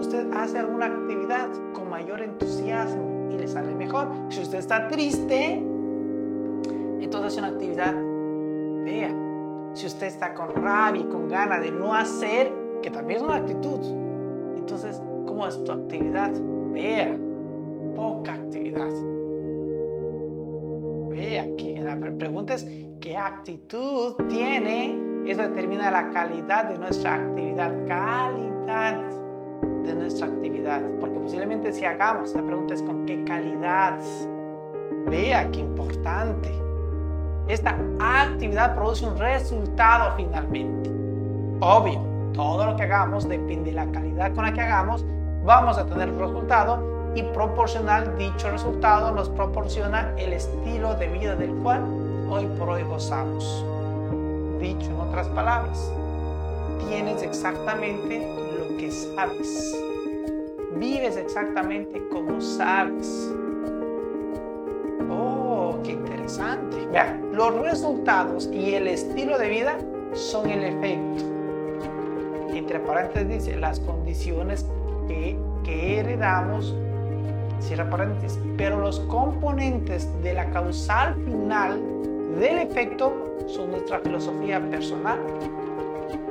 Usted 0.00 0.30
hace 0.32 0.58
alguna 0.58 0.86
actividad 0.86 1.48
con 1.72 1.88
mayor 1.88 2.22
entusiasmo 2.22 3.30
y 3.30 3.38
le 3.38 3.48
sale 3.48 3.74
mejor. 3.74 4.08
Si 4.28 4.40
usted 4.42 4.58
está 4.58 4.88
triste, 4.88 5.54
entonces 7.00 7.32
es 7.32 7.38
una 7.38 7.48
actividad 7.48 7.94
vea. 8.84 9.14
Si 9.74 9.86
usted 9.86 10.06
está 10.06 10.34
con 10.34 10.54
rabia 10.54 11.02
y 11.02 11.04
con 11.06 11.28
ganas 11.28 11.62
de 11.62 11.70
no 11.70 11.94
hacer, 11.94 12.52
que 12.82 12.90
también 12.90 13.18
es 13.18 13.22
una 13.24 13.36
actitud, 13.36 13.80
entonces, 14.56 15.00
¿cómo 15.26 15.46
es 15.46 15.62
tu 15.64 15.72
actividad? 15.72 16.32
Vea, 16.78 17.12
poca 17.96 18.34
actividad. 18.34 18.86
Aquí 21.40 21.74
la 21.74 21.96
pregunta 21.96 22.54
es 22.54 22.64
qué 23.00 23.16
actitud 23.16 24.14
tiene, 24.28 24.96
eso 25.26 25.42
determina 25.42 25.90
la 25.90 26.08
calidad 26.10 26.66
de 26.66 26.78
nuestra 26.78 27.16
actividad, 27.16 27.72
calidad 27.88 28.96
de 29.82 29.92
nuestra 29.92 30.28
actividad, 30.28 30.80
porque 31.00 31.18
posiblemente 31.18 31.72
si 31.72 31.84
hagamos, 31.84 32.32
la 32.36 32.46
pregunta 32.46 32.74
es 32.74 32.82
con 32.84 33.04
qué 33.06 33.24
calidad, 33.24 33.98
vea 35.08 35.50
qué 35.50 35.58
importante, 35.58 36.52
esta 37.48 37.76
actividad 37.98 38.76
produce 38.76 39.04
un 39.04 39.18
resultado 39.18 40.14
finalmente. 40.16 40.90
Obvio, 41.58 42.00
todo 42.32 42.66
lo 42.66 42.76
que 42.76 42.84
hagamos 42.84 43.28
depende 43.28 43.70
de 43.70 43.76
la 43.76 43.90
calidad 43.90 44.32
con 44.32 44.44
la 44.44 44.52
que 44.52 44.60
hagamos, 44.60 45.04
vamos 45.48 45.78
a 45.78 45.86
tener 45.86 46.14
resultado 46.14 47.12
y 47.14 47.22
proporcional 47.22 48.18
dicho 48.18 48.50
resultado 48.50 49.12
nos 49.12 49.30
proporciona 49.30 50.12
el 50.18 50.34
estilo 50.34 50.94
de 50.96 51.08
vida 51.08 51.36
del 51.36 51.54
cual 51.62 51.82
hoy 52.28 52.44
por 52.58 52.68
hoy 52.68 52.82
gozamos. 52.82 53.64
Dicho 54.60 54.90
en 54.90 55.00
otras 55.00 55.26
palabras, 55.28 55.90
tienes 56.86 57.22
exactamente 57.22 58.30
lo 58.58 58.76
que 58.76 58.90
sabes. 58.90 59.74
Vives 60.76 61.16
exactamente 61.16 62.06
como 62.12 62.42
sabes. 62.42 63.32
Oh, 65.10 65.78
qué 65.82 65.92
interesante. 65.92 66.76
Vean, 66.92 67.30
los 67.32 67.54
resultados 67.54 68.50
y 68.52 68.74
el 68.74 68.86
estilo 68.86 69.38
de 69.38 69.48
vida 69.48 69.78
son 70.12 70.50
el 70.50 70.62
efecto. 70.62 71.24
Entre 72.50 72.80
paréntesis 72.80 73.46
dice 73.46 73.56
las 73.56 73.80
condiciones 73.80 74.66
que, 75.64 76.00
heredamos 76.00 76.74
cierra 77.60 77.90
paréntesis, 77.90 78.38
pero 78.56 78.80
los 78.80 79.00
componentes 79.00 80.08
de 80.22 80.32
la 80.32 80.48
causal 80.50 81.14
final 81.24 81.80
del 82.38 82.58
efecto 82.58 83.12
son 83.46 83.72
nuestra 83.72 83.98
filosofía 83.98 84.60
personal, 84.70 85.18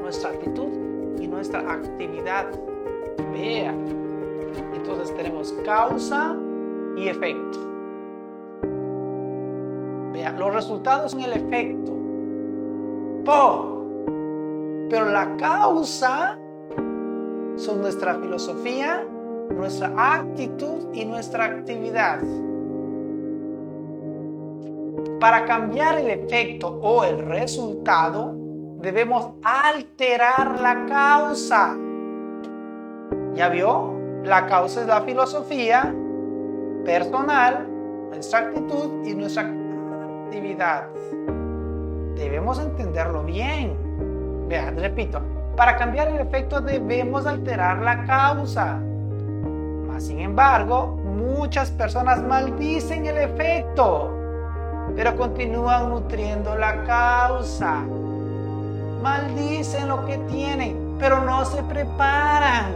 nuestra 0.02 0.30
actitud 0.32 0.70
y 1.20 1.28
nuestra 1.28 1.60
actividad. 1.72 2.48
Vea, 3.34 3.74
entonces 4.74 5.16
tenemos 5.16 5.54
causa 5.66 6.36
y 6.96 7.10
efecto. 7.10 7.60
Vea, 10.14 10.32
los 10.32 10.54
resultados 10.54 11.12
son 11.12 11.22
el 11.22 11.34
efecto. 11.34 11.94
Po, 13.26 13.84
pero 14.90 15.10
la 15.12 15.36
causa 15.36 16.40
son 17.58 17.82
nuestra 17.82 18.16
filosofía 18.16 19.06
nuestra 19.54 19.92
actitud 19.96 20.94
y 20.94 21.06
nuestra 21.06 21.46
actividad. 21.46 22.20
Para 25.20 25.46
cambiar 25.46 26.00
el 26.00 26.10
efecto 26.10 26.68
o 26.82 27.04
el 27.04 27.20
resultado, 27.20 28.36
debemos 28.82 29.34
alterar 29.44 30.60
la 30.62 30.86
causa. 30.86 31.76
¿Ya 33.34 33.50
vio? 33.50 33.94
La 34.24 34.46
causa 34.46 34.82
es 34.82 34.88
la 34.88 35.02
filosofía 35.02 35.94
personal, 36.86 37.68
nuestra 38.10 38.40
actitud 38.40 39.06
y 39.06 39.16
nuestra 39.16 39.44
actividad. 40.24 40.88
Debemos 42.16 42.60
entenderlo 42.60 43.24
bien. 43.24 43.76
Vean, 44.48 44.78
repito, 44.78 45.22
para 45.58 45.76
cambiar 45.76 46.08
el 46.10 46.20
efecto 46.20 46.62
debemos 46.62 47.26
alterar 47.26 47.80
la 47.80 48.06
causa. 48.06 48.80
Sin 49.98 50.20
embargo, 50.20 51.00
muchas 51.04 51.72
personas 51.72 52.22
maldicen 52.22 53.08
el 53.08 53.18
efecto, 53.18 54.14
pero 54.96 55.18
continúan 55.18 55.90
nutriendo 55.90 56.56
la 56.56 56.84
causa. 56.84 57.84
Maldicen 59.02 59.88
lo 59.88 60.06
que 60.06 60.20
tienen, 60.30 60.96
pero 61.00 61.22
no 61.24 61.44
se 61.44 61.64
preparan. 61.64 62.76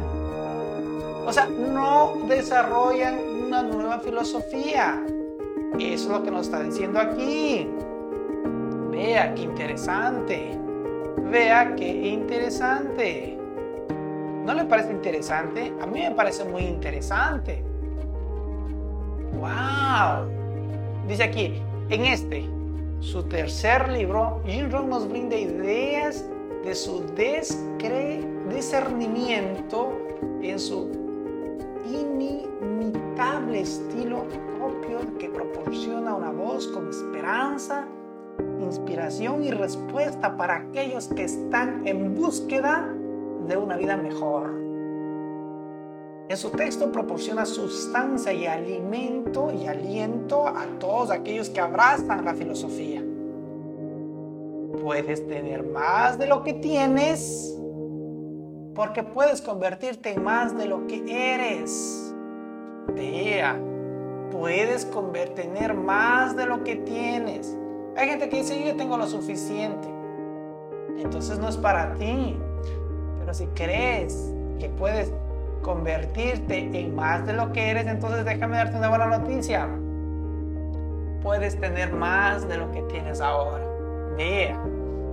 O 1.27 1.31
sea, 1.31 1.45
no 1.45 2.13
desarrollan 2.27 3.19
una 3.45 3.61
nueva 3.61 3.99
filosofía. 3.99 5.05
Eso 5.77 6.05
es 6.05 6.07
lo 6.07 6.23
que 6.23 6.31
nos 6.31 6.47
está 6.47 6.63
diciendo 6.63 6.99
aquí. 6.99 7.69
Vea 8.89 9.35
qué 9.35 9.43
interesante. 9.43 10.70
Vea 11.17 11.75
qué 11.75 12.09
interesante. 12.09 13.37
¿No 14.45 14.53
le 14.53 14.65
parece 14.65 14.91
interesante? 14.91 15.73
A 15.81 15.85
mí 15.85 16.01
me 16.01 16.11
parece 16.11 16.43
muy 16.45 16.63
interesante. 16.63 17.63
¡Wow! 19.33 20.27
Dice 21.07 21.23
aquí, 21.23 21.61
en 21.89 22.05
este, 22.05 22.45
su 22.99 23.23
tercer 23.23 23.89
libro, 23.89 24.41
Jim 24.45 24.69
Rohn 24.71 24.89
nos 24.89 25.07
brinda 25.09 25.35
ideas 25.35 26.25
de 26.63 26.75
su 26.75 27.03
discernimiento 28.49 29.97
en 30.41 30.59
su 30.59 30.89
inimitable 31.85 33.61
estilo 33.61 34.25
propio 34.57 35.17
que 35.17 35.29
proporciona 35.29 36.15
una 36.15 36.31
voz 36.31 36.67
con 36.67 36.89
esperanza, 36.89 37.87
inspiración 38.63 39.43
y 39.43 39.51
respuesta 39.51 40.37
para 40.37 40.57
aquellos 40.57 41.07
que 41.07 41.23
están 41.23 41.87
en 41.87 42.15
búsqueda 42.15 42.93
de 43.47 43.57
una 43.57 43.77
vida 43.77 43.97
mejor. 43.97 44.61
En 46.29 46.37
su 46.37 46.49
texto 46.51 46.91
proporciona 46.91 47.45
sustancia 47.45 48.31
y 48.31 48.45
alimento 48.45 49.51
y 49.51 49.67
aliento 49.67 50.47
a 50.47 50.65
todos 50.79 51.11
aquellos 51.11 51.49
que 51.49 51.59
abrazan 51.59 52.23
la 52.23 52.33
filosofía. 52.33 53.03
Puedes 54.81 55.27
tener 55.27 55.63
más 55.63 56.17
de 56.17 56.27
lo 56.27 56.43
que 56.43 56.53
tienes 56.53 57.57
porque 58.73 59.03
puedes 59.03 59.41
convertirte 59.41 60.13
en 60.13 60.23
más 60.23 60.57
de 60.57 60.65
lo 60.65 60.87
que 60.87 61.03
eres. 61.07 62.15
Vea, 62.95 63.59
puedes 64.31 64.87
tener 65.35 65.73
más 65.73 66.35
de 66.35 66.45
lo 66.45 66.63
que 66.63 66.77
tienes. 66.77 67.57
Hay 67.97 68.07
gente 68.07 68.29
que 68.29 68.37
dice, 68.37 68.63
yo 68.65 68.75
tengo 68.75 68.97
lo 68.97 69.07
suficiente. 69.07 69.87
Entonces 70.97 71.39
no 71.39 71.49
es 71.49 71.57
para 71.57 71.93
ti. 71.95 72.37
Pero 73.19 73.33
si 73.33 73.45
crees 73.47 74.31
que 74.59 74.69
puedes 74.69 75.11
convertirte 75.61 76.57
en 76.57 76.95
más 76.95 77.25
de 77.25 77.33
lo 77.33 77.51
que 77.51 77.69
eres, 77.69 77.87
entonces 77.87 78.25
déjame 78.25 78.57
darte 78.57 78.77
una 78.77 78.89
buena 78.89 79.05
noticia. 79.05 79.67
Puedes 81.21 81.59
tener 81.59 81.91
más 81.93 82.47
de 82.47 82.57
lo 82.57 82.71
que 82.71 82.81
tienes 82.83 83.21
ahora. 83.21 83.63
Vea, 84.17 84.59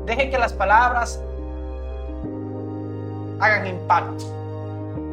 deje 0.06 0.30
que 0.30 0.38
las 0.38 0.52
palabras 0.52 1.22
hagan 3.40 3.66
impacto. 3.66 4.24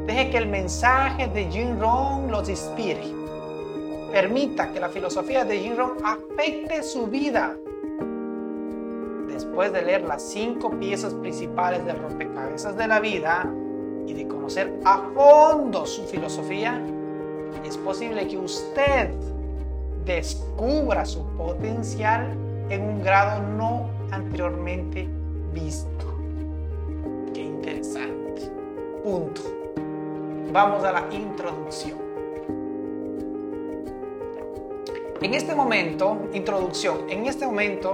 Deje 0.06 0.30
que 0.30 0.38
el 0.38 0.48
mensaje 0.48 1.28
de 1.28 1.46
Jim 1.46 1.80
Rohn 1.80 2.32
los 2.32 2.48
inspire. 2.48 3.15
Permita 4.12 4.72
que 4.72 4.80
la 4.80 4.90
filosofía 4.90 5.44
de 5.44 5.60
Jim 5.60 5.76
afecte 6.04 6.84
su 6.84 7.08
vida 7.08 7.56
después 9.36 9.74
de 9.74 9.82
leer 9.82 10.04
las 10.04 10.22
cinco 10.22 10.70
piezas 10.72 11.14
principales 11.14 11.86
del 11.86 11.98
rompecabezas 11.98 12.78
de 12.78 12.88
la 12.88 13.02
vida 13.02 13.52
y 14.08 14.14
de 14.14 14.28
conocer 14.28 14.80
a 14.86 14.98
fondo 15.14 15.86
su 15.86 16.04
filosofía, 16.04 16.82
es 17.64 17.78
posible 17.78 18.28
que 18.28 18.38
usted 18.38 19.12
descubra 20.06 21.06
su 21.06 21.26
potencial 21.38 22.32
en 22.70 22.82
un 22.82 23.04
grado 23.04 23.42
no 23.42 23.90
anteriormente 24.12 25.08
visto. 25.54 26.06
Qué 27.34 27.42
interesante. 27.42 28.50
Punto. 29.04 29.42
Vamos 30.52 30.84
a 30.84 30.92
la 30.92 31.06
introducción. 31.12 32.05
En 35.26 35.34
este 35.34 35.56
momento, 35.56 36.30
introducción, 36.34 37.10
en 37.10 37.26
este 37.26 37.48
momento 37.48 37.94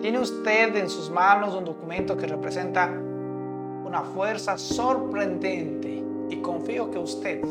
tiene 0.00 0.18
usted 0.18 0.74
en 0.74 0.88
sus 0.88 1.08
manos 1.08 1.54
un 1.54 1.64
documento 1.64 2.16
que 2.16 2.26
representa 2.26 2.88
una 2.88 4.02
fuerza 4.02 4.58
sorprendente 4.58 6.02
y 6.28 6.36
confío 6.38 6.90
que 6.90 6.98
usted 6.98 7.44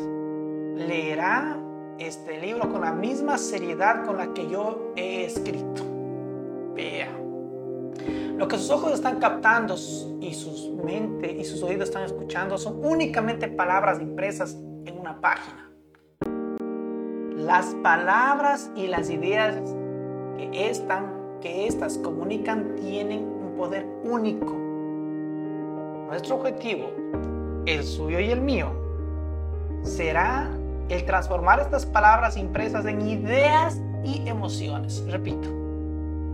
leerá 0.76 1.58
este 1.98 2.38
libro 2.38 2.70
con 2.70 2.82
la 2.82 2.92
misma 2.92 3.38
seriedad 3.38 4.04
con 4.04 4.18
la 4.18 4.34
que 4.34 4.46
yo 4.46 4.92
he 4.94 5.24
escrito. 5.24 5.84
Vea. 6.74 7.08
Lo 8.36 8.46
que 8.46 8.58
sus 8.58 8.68
ojos 8.68 8.92
están 8.92 9.18
captando 9.20 9.74
y 10.20 10.34
sus 10.34 10.70
mente 10.84 11.32
y 11.32 11.46
sus 11.46 11.62
oídos 11.62 11.88
están 11.88 12.04
escuchando 12.04 12.58
son 12.58 12.84
únicamente 12.84 13.48
palabras 13.48 14.02
impresas 14.02 14.54
en 14.84 14.98
una 14.98 15.18
página. 15.18 15.67
Las 17.38 17.66
palabras 17.84 18.68
y 18.74 18.88
las 18.88 19.08
ideas 19.10 19.54
que 20.36 20.68
están 20.68 21.38
que 21.40 21.68
éstas 21.68 21.96
comunican 21.96 22.74
tienen 22.74 23.20
un 23.20 23.54
poder 23.56 23.86
único. 24.02 24.52
Nuestro 26.08 26.34
objetivo, 26.34 26.90
el 27.64 27.84
suyo 27.84 28.18
y 28.18 28.32
el 28.32 28.40
mío, 28.40 28.72
será 29.84 30.50
el 30.88 31.04
transformar 31.04 31.60
estas 31.60 31.86
palabras 31.86 32.36
impresas 32.36 32.84
en 32.86 33.02
ideas 33.02 33.80
y 34.02 34.28
emociones. 34.28 35.04
Repito, 35.08 35.48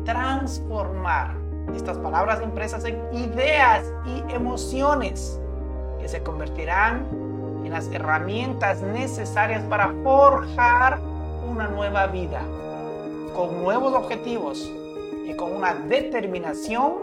transformar 0.06 1.34
estas 1.76 1.98
palabras 1.98 2.42
impresas 2.42 2.82
en 2.86 2.98
ideas 3.12 3.84
y 4.06 4.32
emociones 4.32 5.38
que 6.00 6.08
se 6.08 6.22
convertirán 6.22 7.33
en 7.64 7.70
las 7.70 7.90
herramientas 7.90 8.82
necesarias 8.82 9.62
para 9.64 9.92
forjar 10.02 11.00
una 11.48 11.68
nueva 11.68 12.06
vida 12.06 12.42
con 13.34 13.62
nuevos 13.62 13.94
objetivos 13.94 14.70
y 15.26 15.34
con 15.34 15.52
una 15.52 15.74
determinación 15.74 16.94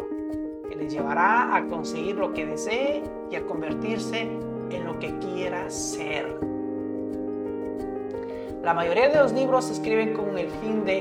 que 0.69 0.75
le 0.75 0.89
llevará 0.89 1.55
a 1.55 1.65
conseguir 1.65 2.15
lo 2.15 2.33
que 2.33 2.45
desee 2.45 3.03
y 3.29 3.35
a 3.35 3.45
convertirse 3.45 4.21
en 4.21 4.85
lo 4.85 4.99
que 4.99 5.17
quiera 5.19 5.69
ser. 5.69 6.39
La 8.63 8.73
mayoría 8.73 9.09
de 9.09 9.17
los 9.17 9.33
libros 9.33 9.65
se 9.65 9.73
escriben 9.73 10.13
con 10.13 10.37
el 10.37 10.49
fin 10.61 10.85
de 10.85 10.99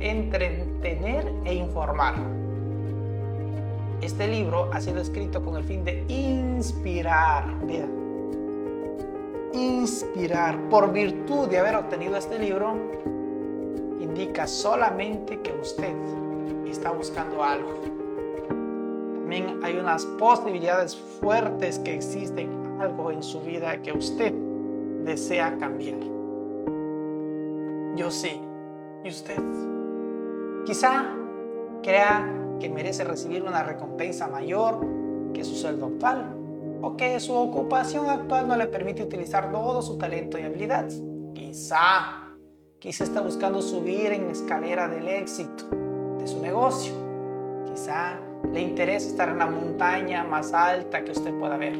entretener 0.00 1.32
e 1.44 1.54
informar. 1.54 2.14
Este 4.02 4.28
libro 4.28 4.70
ha 4.72 4.80
sido 4.80 5.00
escrito 5.00 5.42
con 5.42 5.56
el 5.56 5.64
fin 5.64 5.82
de 5.84 6.04
inspirar. 6.08 7.46
Inspirar. 9.52 10.58
Por 10.68 10.92
virtud 10.92 11.48
de 11.48 11.58
haber 11.58 11.76
obtenido 11.76 12.16
este 12.16 12.38
libro, 12.38 12.74
indica 14.00 14.46
solamente 14.46 15.40
que 15.40 15.52
usted 15.52 15.94
está 16.66 16.90
buscando 16.90 17.42
algo. 17.42 17.80
También 19.20 19.60
hay 19.62 19.76
unas 19.76 20.04
posibilidades 20.06 20.96
fuertes 20.96 21.78
que 21.78 21.94
existen 21.94 22.48
algo 22.80 23.10
en 23.10 23.22
su 23.22 23.40
vida 23.40 23.80
que 23.82 23.92
usted 23.92 24.32
desea 25.04 25.56
cambiar. 25.58 26.00
Yo 27.96 28.10
sí. 28.10 28.40
¿Y 29.04 29.08
usted? 29.08 29.40
Quizá 30.66 31.06
crea 31.82 32.28
que 32.60 32.68
merece 32.68 33.04
recibir 33.04 33.42
una 33.42 33.62
recompensa 33.62 34.28
mayor 34.28 34.86
que 35.32 35.42
su 35.42 35.54
sueldo 35.54 35.86
actual 35.86 36.39
o 36.82 36.96
que 36.96 37.18
su 37.20 37.34
ocupación 37.34 38.08
actual 38.08 38.48
no 38.48 38.56
le 38.56 38.66
permite 38.66 39.02
utilizar 39.02 39.50
todo 39.50 39.82
su 39.82 39.98
talento 39.98 40.38
y 40.38 40.42
habilidades. 40.42 41.02
Quizá, 41.34 42.34
quizá 42.78 43.04
está 43.04 43.20
buscando 43.20 43.60
subir 43.60 44.12
en 44.12 44.26
la 44.26 44.32
escalera 44.32 44.88
del 44.88 45.08
éxito 45.08 45.64
de 46.18 46.26
su 46.26 46.40
negocio. 46.40 46.92
Quizá 47.66 48.18
le 48.52 48.60
interesa 48.60 49.08
estar 49.08 49.28
en 49.28 49.38
la 49.38 49.46
montaña 49.46 50.24
más 50.24 50.52
alta 50.52 51.04
que 51.04 51.12
usted 51.12 51.32
pueda 51.38 51.56
ver. 51.56 51.74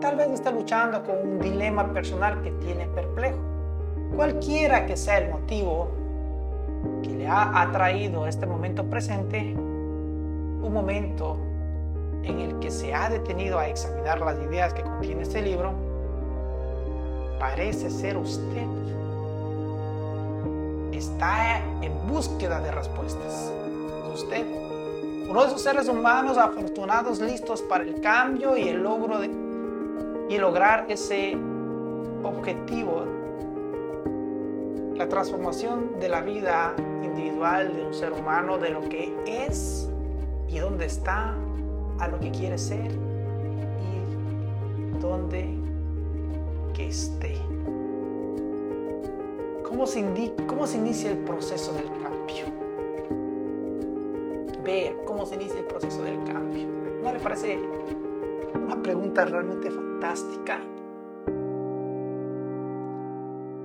Tal 0.00 0.16
vez 0.16 0.30
está 0.30 0.50
luchando 0.50 1.02
con 1.04 1.16
un 1.16 1.38
dilema 1.38 1.92
personal 1.92 2.42
que 2.42 2.50
tiene 2.52 2.86
perplejo. 2.88 3.38
Cualquiera 4.16 4.84
que 4.84 4.96
sea 4.96 5.18
el 5.18 5.30
motivo 5.30 5.88
que 7.02 7.10
le 7.10 7.26
ha 7.28 7.62
atraído 7.62 8.26
este 8.26 8.46
momento 8.46 8.84
presente, 8.84 9.54
un 9.54 10.72
momento 10.72 11.36
en 12.22 12.40
el 12.40 12.58
que 12.60 12.70
se 12.70 12.94
ha 12.94 13.08
detenido 13.08 13.58
a 13.58 13.68
examinar 13.68 14.20
las 14.20 14.38
ideas 14.40 14.72
que 14.74 14.82
contiene 14.82 15.22
este 15.22 15.42
libro, 15.42 15.72
parece 17.38 17.90
ser 17.90 18.16
usted. 18.16 18.66
Está 20.92 21.58
en 21.80 22.06
búsqueda 22.06 22.60
de 22.60 22.70
respuestas. 22.70 23.52
Usted, 24.14 24.46
uno 25.28 25.40
de 25.40 25.48
esos 25.48 25.62
seres 25.62 25.88
humanos 25.88 26.38
afortunados 26.38 27.20
listos 27.20 27.62
para 27.62 27.82
el 27.82 28.00
cambio 28.00 28.56
y 28.56 28.68
el 28.68 28.82
logro 28.82 29.18
de 29.18 29.30
y 30.28 30.38
lograr 30.38 30.86
ese 30.88 31.36
objetivo, 32.22 33.04
la 34.94 35.08
transformación 35.08 35.98
de 36.00 36.08
la 36.08 36.20
vida 36.20 36.74
individual 37.02 37.74
de 37.74 37.84
un 37.84 37.92
ser 37.92 38.12
humano, 38.12 38.56
de 38.56 38.70
lo 38.70 38.80
que 38.88 39.14
es 39.26 39.90
y 40.48 40.58
dónde 40.58 40.86
está, 40.86 41.34
a 42.02 42.08
lo 42.08 42.18
que 42.18 42.32
quiere 42.32 42.58
ser 42.58 42.90
y 42.90 44.98
dónde 45.00 45.54
que 46.74 46.88
esté. 46.88 47.36
¿Cómo 49.62 49.86
se, 49.86 50.04
¿Cómo 50.46 50.66
se 50.66 50.78
inicia 50.78 51.12
el 51.12 51.18
proceso 51.18 51.72
del 51.72 51.86
cambio? 52.02 52.46
Vea 54.64 54.94
cómo 55.06 55.24
se 55.26 55.36
inicia 55.36 55.60
el 55.60 55.66
proceso 55.66 56.02
del 56.02 56.24
cambio. 56.24 56.66
¿No 57.02 57.12
le 57.12 57.20
parece 57.20 57.60
una 58.54 58.82
pregunta 58.82 59.24
realmente 59.24 59.70
fantástica. 59.70 60.58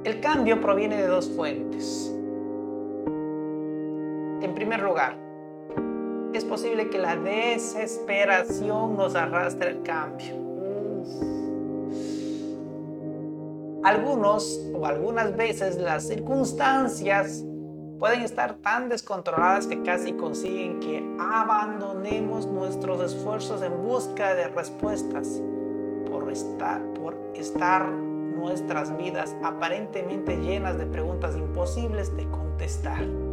El 0.04 0.22
cambio 0.22 0.62
proviene 0.62 0.98
de 0.98 1.08
dos 1.08 1.28
fuentes. 1.30 2.14
En 4.42 4.54
primer 4.54 4.82
lugar, 4.82 5.27
es 6.38 6.46
posible 6.46 6.90
que 6.90 7.00
la 7.00 7.16
desesperación 7.16 8.96
nos 8.96 9.16
arrastre 9.16 9.70
al 9.70 9.82
cambio. 9.82 10.36
Algunos 13.84 14.62
o 14.74 14.86
algunas 14.86 15.36
veces 15.36 15.78
las 15.78 16.08
circunstancias 16.08 17.44
pueden 18.00 18.22
estar 18.22 18.56
tan 18.56 18.90
descontroladas 18.90 19.66
que 19.66 19.82
casi 19.82 20.14
consiguen 20.14 20.80
que 20.80 21.04
abandonemos 21.20 22.46
nuestros 22.46 23.02
esfuerzos 23.02 23.64
en 23.64 23.84
busca 23.84 24.36
de 24.36 24.50
respuestas 24.50 25.42
por 26.10 26.32
estar, 26.32 26.82
por 26.94 27.16
estar 27.34 27.90
nuestras 27.90 28.96
vidas 28.98 29.36
aparentemente 29.44 30.38
llenas 30.38 30.78
de 30.78 30.86
preguntas 30.86 31.36
imposibles 31.36 32.16
de 32.16 32.30
contestar. 32.30 33.27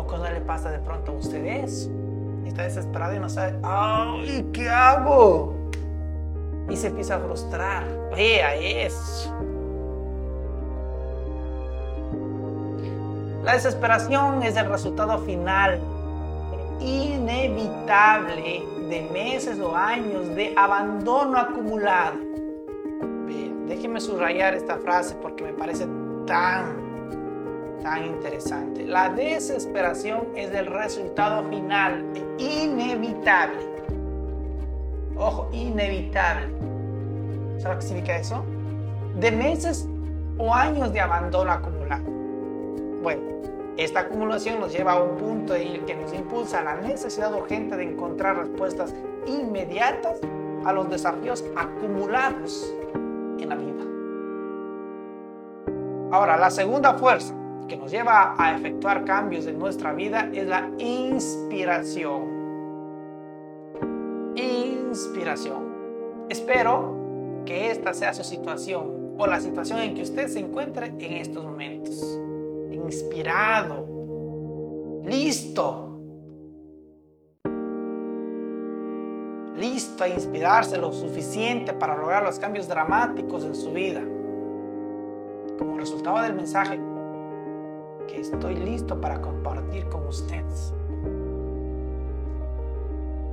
¿Poco 0.00 0.16
no 0.16 0.30
le 0.30 0.40
pasa 0.40 0.70
de 0.70 0.78
pronto 0.78 1.12
a 1.12 1.14
ustedes? 1.16 1.90
Está 2.46 2.62
desesperado 2.62 3.14
y 3.14 3.18
no 3.18 3.28
sabe, 3.28 3.58
¡ay, 3.62 4.48
qué 4.50 4.66
hago! 4.66 5.54
Y 6.70 6.76
se 6.78 6.86
empieza 6.86 7.16
a 7.16 7.18
frustrar. 7.18 7.84
Vea 8.16 8.54
eso. 8.54 9.30
La 13.44 13.52
desesperación 13.52 14.42
es 14.42 14.56
el 14.56 14.70
resultado 14.70 15.18
final 15.18 15.78
inevitable 16.80 18.64
de 18.88 19.02
meses 19.12 19.60
o 19.60 19.76
años 19.76 20.34
de 20.34 20.54
abandono 20.56 21.36
acumulado. 21.36 22.16
déjeme 23.68 24.00
subrayar 24.00 24.54
esta 24.54 24.78
frase 24.78 25.14
porque 25.20 25.44
me 25.44 25.52
parece 25.52 25.86
tan, 26.26 26.89
tan 27.82 28.04
interesante. 28.04 28.84
La 28.84 29.08
desesperación 29.08 30.28
es 30.34 30.52
el 30.52 30.66
resultado 30.66 31.48
final 31.48 32.04
inevitable. 32.38 33.58
Ojo, 35.16 35.48
inevitable. 35.52 36.48
¿Sabes 37.58 37.78
qué 37.78 37.82
significa 37.82 38.16
eso? 38.16 38.44
De 39.18 39.30
meses 39.30 39.88
o 40.38 40.54
años 40.54 40.92
de 40.92 41.00
abandono 41.00 41.52
acumulado. 41.52 42.04
Bueno, 43.02 43.22
esta 43.76 44.00
acumulación 44.00 44.60
nos 44.60 44.72
lleva 44.72 44.92
a 44.92 45.02
un 45.02 45.16
punto 45.16 45.54
en 45.54 45.68
el 45.68 45.84
que 45.84 45.94
nos 45.94 46.12
impulsa 46.14 46.62
la 46.62 46.76
necesidad 46.76 47.32
urgente 47.34 47.76
de 47.76 47.84
encontrar 47.84 48.36
respuestas 48.36 48.94
inmediatas 49.26 50.18
a 50.64 50.72
los 50.72 50.88
desafíos 50.90 51.44
acumulados 51.56 52.74
en 53.38 53.48
la 53.48 53.54
vida. 53.56 53.84
Ahora, 56.12 56.36
la 56.36 56.50
segunda 56.50 56.94
fuerza 56.94 57.34
que 57.70 57.76
nos 57.76 57.92
lleva 57.92 58.34
a 58.36 58.56
efectuar 58.56 59.04
cambios 59.04 59.46
en 59.46 59.56
nuestra 59.56 59.92
vida 59.92 60.28
es 60.34 60.44
la 60.44 60.68
inspiración. 60.78 62.40
Inspiración. 64.34 66.26
Espero 66.28 67.44
que 67.46 67.70
esta 67.70 67.94
sea 67.94 68.12
su 68.12 68.24
situación 68.24 69.14
o 69.16 69.26
la 69.26 69.40
situación 69.40 69.78
en 69.78 69.94
que 69.94 70.02
usted 70.02 70.26
se 70.26 70.40
encuentre 70.40 70.86
en 70.86 71.12
estos 71.12 71.44
momentos 71.44 72.20
inspirado, 72.72 73.86
listo, 75.04 76.00
listo 79.56 80.02
a 80.02 80.08
inspirarse 80.08 80.76
lo 80.76 80.92
suficiente 80.92 81.72
para 81.72 81.96
lograr 81.96 82.24
los 82.24 82.40
cambios 82.40 82.66
dramáticos 82.66 83.44
en 83.44 83.54
su 83.54 83.72
vida. 83.72 84.02
Como 85.56 85.78
resultado 85.78 86.20
del 86.22 86.34
mensaje 86.34 86.80
que 88.06 88.20
estoy 88.20 88.56
listo 88.56 89.00
para 89.00 89.20
compartir 89.20 89.88
con 89.88 90.06
ustedes. 90.06 90.72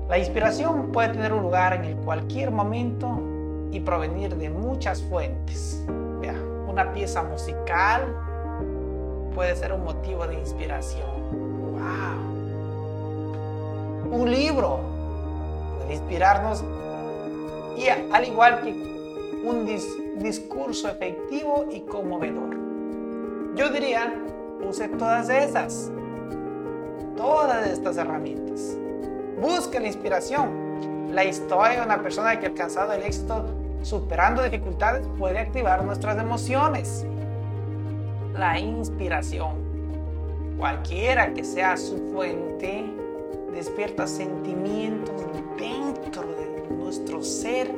La 0.10 0.18
inspiración 0.18 0.92
puede 0.92 1.10
tener 1.10 1.34
un 1.34 1.42
lugar 1.42 1.74
en 1.84 1.98
cualquier 2.04 2.52
momento 2.52 3.20
y 3.72 3.82
provenir 3.82 4.38
de 4.38 4.50
muchas 4.50 5.02
fuentes. 5.04 5.84
Vea, 6.22 6.36
una 6.68 6.94
pieza 6.94 7.24
musical, 7.24 8.16
puede 9.36 9.56
ser 9.56 9.74
un 9.74 9.84
motivo 9.84 10.26
de 10.26 10.36
inspiración. 10.40 11.06
¡Wow! 11.74 12.28
Un 14.12 14.32
libro 14.32 14.80
puede 15.78 15.96
inspirarnos 15.96 16.64
y 17.78 17.88
al 17.90 18.26
igual 18.26 18.62
que 18.62 18.72
un 19.44 19.66
discurso 20.20 20.90
efectivo 20.90 21.66
y 21.72 21.82
conmovedor. 21.82 22.56
Yo 23.56 23.70
diría, 23.70 24.14
use 24.64 24.88
todas 24.90 25.30
esas, 25.30 25.92
todas 27.16 27.68
estas 27.68 27.98
herramientas. 27.98 28.78
Busque 29.40 29.80
la 29.80 29.88
inspiración. 29.88 30.68
La 31.14 31.24
historia 31.24 31.80
de 31.80 31.86
una 31.86 32.02
persona 32.02 32.40
que 32.40 32.48
ha 32.48 32.50
alcanzado 32.50 32.94
el 32.94 33.04
éxito 33.04 33.46
superando 33.82 34.44
dificultades 34.44 35.08
puede 35.18 35.40
activar 35.40 35.84
nuestras 35.84 36.18
emociones 36.20 37.06
la 38.38 38.60
inspiración. 38.60 39.66
cualquiera 40.58 41.34
que 41.34 41.44
sea 41.44 41.78
su 41.78 41.98
fuente, 42.12 42.86
despierta 43.54 44.08
sentimientos 44.08 45.24
dentro 45.58 46.24
de 46.24 46.76
nuestro 46.76 47.24
ser 47.24 47.72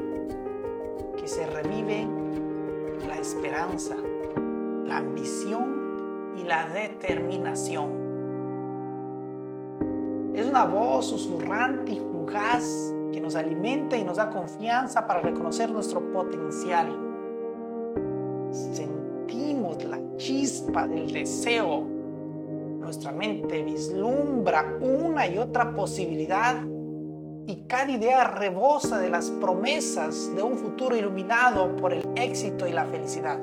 que 1.17 1.27
se 1.27 1.45
reviven 1.45 2.09
la 3.07 3.17
esperanza, 3.17 3.95
la 4.85 4.97
ambición 4.97 5.78
y 6.39 6.43
la 6.43 6.67
determinación. 6.69 8.09
Es 10.33 10.47
una 10.47 10.65
voz 10.65 11.07
susurrante 11.07 11.93
y 11.93 11.99
fugaz 11.99 12.93
que 13.11 13.19
nos 13.19 13.35
alimenta 13.35 13.97
y 13.97 14.03
nos 14.03 14.17
da 14.17 14.29
confianza 14.29 15.05
para 15.05 15.21
reconocer 15.21 15.69
nuestro 15.71 16.11
potencial. 16.11 16.87
Sentimos 18.51 19.83
la 19.83 19.99
chispa 20.17 20.87
del 20.87 21.11
deseo. 21.11 21.81
Nuestra 22.79 23.11
mente 23.11 23.61
vislumbra 23.63 24.77
una 24.79 25.27
y 25.27 25.37
otra 25.37 25.73
posibilidad 25.73 26.63
y 27.47 27.63
cada 27.67 27.91
idea 27.91 28.23
rebosa 28.25 28.99
de 28.99 29.09
las 29.09 29.31
promesas 29.31 30.33
de 30.35 30.43
un 30.43 30.55
futuro 30.57 30.95
iluminado 30.95 31.75
por 31.75 31.93
el 31.93 32.07
éxito 32.15 32.67
y 32.67 32.71
la 32.71 32.85
felicidad. 32.85 33.39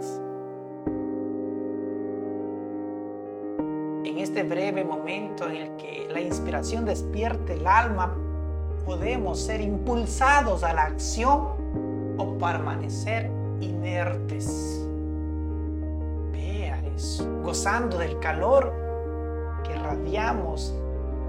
En 4.17 4.23
este 4.23 4.45
breve 4.45 4.83
momento 4.83 5.47
en 5.47 5.57
el 5.57 5.77
que 5.77 6.09
la 6.11 6.23
inspiración 6.23 6.87
despierte 6.87 7.53
el 7.53 7.67
alma, 7.67 8.17
podemos 8.87 9.39
ser 9.39 9.61
impulsados 9.61 10.65
a 10.65 10.73
la 10.73 10.85
acción 10.85 11.49
o 12.17 12.39
permanecer 12.39 13.31
inertes. 13.61 14.89
Vea 16.33 16.83
eso, 16.97 17.29
gozando 17.43 17.99
del 17.99 18.19
calor 18.19 18.73
que 19.65 19.75
radiamos 19.75 20.75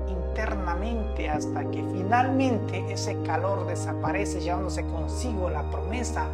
internamente 0.08 1.30
hasta 1.30 1.69
que 1.69 1.84
finalmente 1.91 2.86
ese 2.89 3.21
calor 3.23 3.67
desaparece 3.67 4.39
llevándose 4.39 4.84
consigo 4.84 5.50
la 5.50 5.69
promesa 5.69 6.26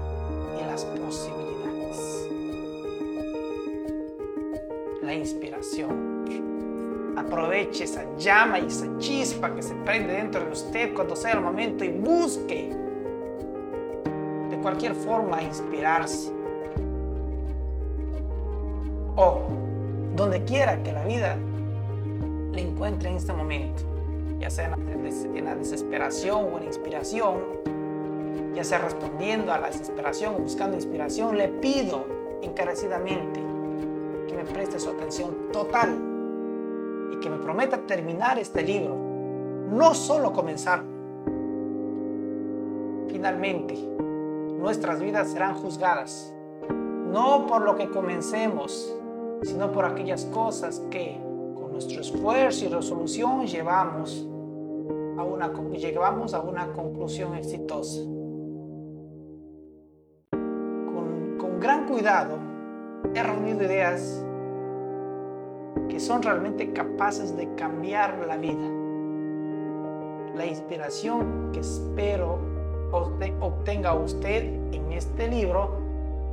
y 0.61 0.63
las 0.69 0.85
posibilidades. 0.85 2.29
La 5.01 5.15
inspiración. 5.15 6.12
Aproveche 7.25 7.85
esa 7.85 8.03
llama 8.17 8.59
y 8.59 8.67
esa 8.67 8.85
chispa 8.97 9.55
que 9.55 9.63
se 9.63 9.73
prende 9.75 10.13
dentro 10.13 10.43
de 10.43 10.51
usted 10.51 10.93
cuando 10.93 11.15
sea 11.15 11.33
el 11.33 11.41
momento 11.41 11.83
y 11.83 11.89
busque 11.89 12.69
de 14.49 14.57
cualquier 14.57 14.93
forma 14.93 15.41
inspirarse. 15.41 16.31
O 19.15 19.41
donde 20.15 20.43
quiera 20.43 20.81
que 20.83 20.91
la 20.91 21.05
vida 21.05 21.37
le 22.51 22.61
encuentre 22.61 23.09
en 23.09 23.15
este 23.15 23.33
momento, 23.33 23.83
ya 24.39 24.49
sea 24.49 24.75
en 25.35 25.45
la 25.45 25.55
desesperación 25.55 26.45
o 26.51 26.57
en 26.57 26.63
la 26.63 26.65
inspiración, 26.65 27.35
ya 28.53 28.63
sea 28.63 28.79
respondiendo 28.79 29.51
a 29.51 29.59
la 29.59 29.67
desesperación 29.67 30.35
o 30.35 30.39
buscando 30.39 30.75
inspiración, 30.75 31.37
le 31.37 31.47
pido 31.47 32.05
encarecidamente 32.41 33.39
que 34.27 34.35
me 34.35 34.43
preste 34.43 34.79
su 34.79 34.89
atención 34.89 35.51
total 35.51 36.12
y 37.13 37.19
que 37.19 37.29
me 37.29 37.37
prometa 37.37 37.77
terminar 37.85 38.39
este 38.39 38.63
libro, 38.63 38.95
no 39.69 39.93
solo 39.93 40.33
comenzar. 40.33 40.83
Finalmente, 43.07 43.75
nuestras 44.57 44.99
vidas 44.99 45.31
serán 45.31 45.53
juzgadas, 45.53 46.33
no 46.69 47.45
por 47.45 47.61
lo 47.61 47.75
que 47.75 47.89
comencemos, 47.89 48.97
sino 49.43 49.71
por 49.71 49.85
aquellas 49.85 50.25
cosas 50.25 50.79
que 50.89 51.21
nuestro 51.71 52.01
esfuerzo 52.01 52.65
y 52.65 52.67
resolución 52.69 53.45
llevamos 53.47 54.27
a 55.17 55.23
una, 55.23 55.51
llegamos 55.71 56.33
a 56.33 56.41
una 56.41 56.71
conclusión 56.71 57.35
exitosa. 57.35 58.01
Con, 60.31 61.37
con 61.39 61.59
gran 61.59 61.87
cuidado 61.87 62.37
he 63.13 63.21
reunido 63.21 63.63
ideas 63.63 64.23
que 65.89 65.99
son 65.99 66.23
realmente 66.23 66.73
capaces 66.73 67.35
de 67.35 67.53
cambiar 67.55 68.25
la 68.27 68.37
vida. 68.37 68.67
La 70.35 70.45
inspiración 70.45 71.51
que 71.51 71.59
espero 71.59 72.39
obtenga 72.91 73.93
usted 73.93 74.43
en 74.71 74.91
este 74.91 75.27
libro 75.27 75.77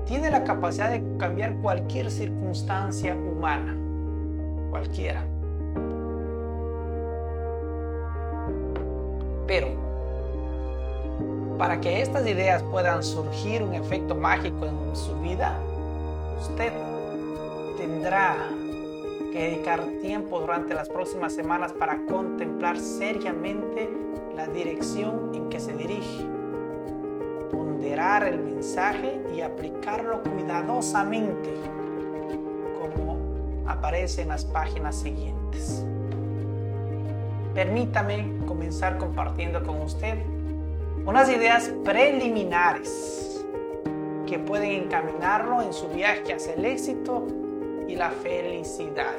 tiene 0.07 0.31
la 0.31 0.45
capacidad 0.45 0.91
de 0.91 1.03
cambiar 1.19 1.57
cualquier 1.57 2.11
circunstancia 2.11 3.15
humana 3.15 3.77
cualquiera. 4.71 5.25
Pero, 9.47 9.69
para 11.59 11.81
que 11.81 12.01
estas 12.01 12.27
ideas 12.27 12.63
puedan 12.63 13.03
surgir 13.03 13.63
un 13.63 13.75
efecto 13.75 14.15
mágico 14.15 14.67
en 14.67 14.97
su 14.97 15.15
vida, 15.21 15.59
usted 16.41 16.73
tendrá 17.77 18.37
que 19.31 19.51
dedicar 19.51 19.85
tiempo 20.01 20.41
durante 20.41 20.75
las 20.75 20.89
próximas 20.89 21.33
semanas 21.33 21.73
para 21.73 22.05
contemplar 22.07 22.79
seriamente 22.79 23.89
la 24.37 24.47
dirección 24.47 25.33
en 25.35 25.49
que 25.49 25.61
se 25.61 25.73
dirige, 25.73 26.25
ponderar 27.51 28.25
el 28.25 28.39
mensaje 28.41 29.21
y 29.35 29.41
aplicarlo 29.41 30.23
cuidadosamente 30.23 31.51
aparece 33.81 34.23
en 34.23 34.29
las 34.29 34.45
páginas 34.45 34.97
siguientes. 34.97 35.85
Permítame 37.55 38.31
comenzar 38.47 38.99
compartiendo 38.99 39.63
con 39.63 39.81
usted 39.81 40.19
unas 41.07 41.31
ideas 41.31 41.73
preliminares 41.85 43.45
que 44.27 44.39
pueden 44.39 44.85
encaminarlo 44.85 45.63
en 45.63 45.73
su 45.73 45.89
viaje 45.89 46.35
hacia 46.35 46.55
el 46.55 46.65
éxito 46.65 47.27
y 47.91 47.97
la 47.97 48.11
felicidad. 48.11 49.15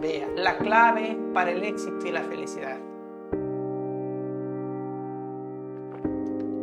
Vea, 0.00 0.28
la 0.36 0.56
clave 0.56 1.18
para 1.34 1.50
el 1.50 1.62
éxito 1.62 2.06
y 2.06 2.10
la 2.10 2.22
felicidad. 2.22 2.78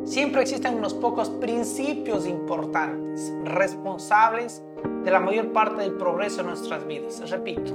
Siempre 0.03 0.41
existen 0.41 0.75
unos 0.75 0.93
pocos 0.93 1.29
principios 1.29 2.25
importantes, 2.25 3.33
responsables 3.43 4.63
de 5.03 5.11
la 5.11 5.19
mayor 5.19 5.51
parte 5.51 5.81
del 5.81 5.93
progreso 5.93 6.37
de 6.37 6.49
nuestras 6.49 6.85
vidas. 6.87 7.29
Repito, 7.29 7.73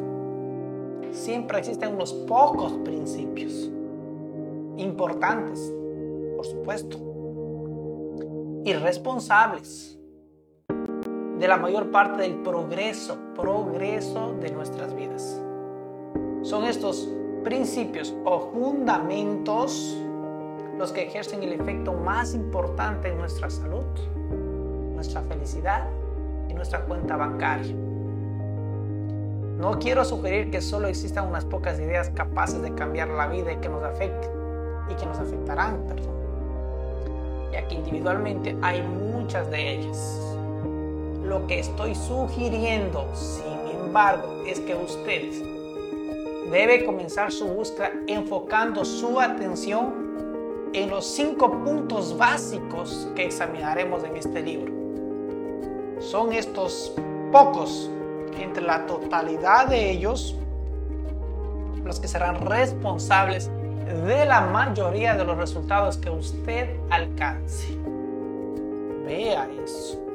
siempre 1.13 1.59
existen 1.59 1.95
unos 1.95 2.13
pocos 2.13 2.73
principios 2.85 3.71
importantes, 4.79 5.73
por 6.37 6.47
supuesto, 6.47 6.97
y 8.65 8.73
responsables 8.73 10.00
de 11.41 11.49
la 11.49 11.57
mayor 11.57 11.91
parte 11.91 12.23
del 12.23 12.37
progreso, 12.37 13.19
progreso 13.35 14.35
de 14.41 14.53
nuestras 14.53 14.95
vidas. 14.95 15.41
Son 16.43 16.65
estos 16.65 17.09
principios 17.43 18.15
o 18.25 18.53
fundamentos 18.53 19.97
los 20.79 20.93
que 20.93 21.03
ejercen 21.03 21.43
el 21.43 21.55
efecto 21.55 21.93
más 21.95 22.35
importante 22.35 23.09
en 23.09 23.19
nuestra 23.19 23.51
salud, 23.51 23.85
nuestra 24.95 25.23
felicidad 25.23 25.89
nuestra 26.61 26.85
cuenta 26.85 27.17
bancaria. 27.17 27.75
No 29.59 29.79
quiero 29.79 30.05
sugerir 30.05 30.51
que 30.51 30.61
solo 30.61 30.89
existan 30.89 31.27
unas 31.27 31.47
pocas 31.47 31.81
ideas 31.81 32.11
capaces 32.11 32.61
de 32.61 32.75
cambiar 32.75 33.09
la 33.09 33.27
vida 33.29 33.53
y 33.53 33.57
que 33.57 33.71
nos 33.71 33.83
afecten 33.83 34.31
y 34.91 34.95
que 34.95 35.07
nos 35.07 35.19
afectarán, 35.19 35.85
perdón, 35.89 36.15
ya 37.51 37.67
que 37.67 37.77
individualmente 37.77 38.55
hay 38.61 38.83
muchas 38.83 39.51
de 39.51 39.77
ellas. 39.77 40.37
Lo 41.31 41.47
que 41.47 41.61
estoy 41.61 41.95
sugiriendo, 41.95 43.09
sin 43.15 43.81
embargo, 43.81 44.43
es 44.49 44.59
que 44.59 44.75
ustedes 44.75 45.41
debe 46.51 46.85
comenzar 46.85 47.31
su 47.31 47.47
búsqueda 47.47 47.93
enfocando 48.09 48.85
su 48.85 49.21
atención 49.21 50.71
en 50.73 50.91
los 50.91 51.07
cinco 51.07 51.53
puntos 51.63 52.19
básicos 52.19 53.09
que 53.15 53.27
examinaremos 53.27 54.03
en 54.03 54.17
este 54.17 54.43
libro 54.43 54.75
son 56.01 56.33
estos 56.33 56.93
pocos 57.31 57.89
entre 58.37 58.65
la 58.65 58.85
totalidad 58.87 59.69
de 59.69 59.89
ellos 59.89 60.37
los 61.85 62.01
que 62.01 62.09
serán 62.09 62.45
responsables 62.45 63.49
de 64.05 64.25
la 64.25 64.41
mayoría 64.41 65.15
de 65.15 65.25
los 65.25 65.37
resultados 65.37 65.97
que 65.97 66.11
usted 66.11 66.77
alcance. 66.91 67.69
Vea 69.05 69.49
eso. 69.65 70.10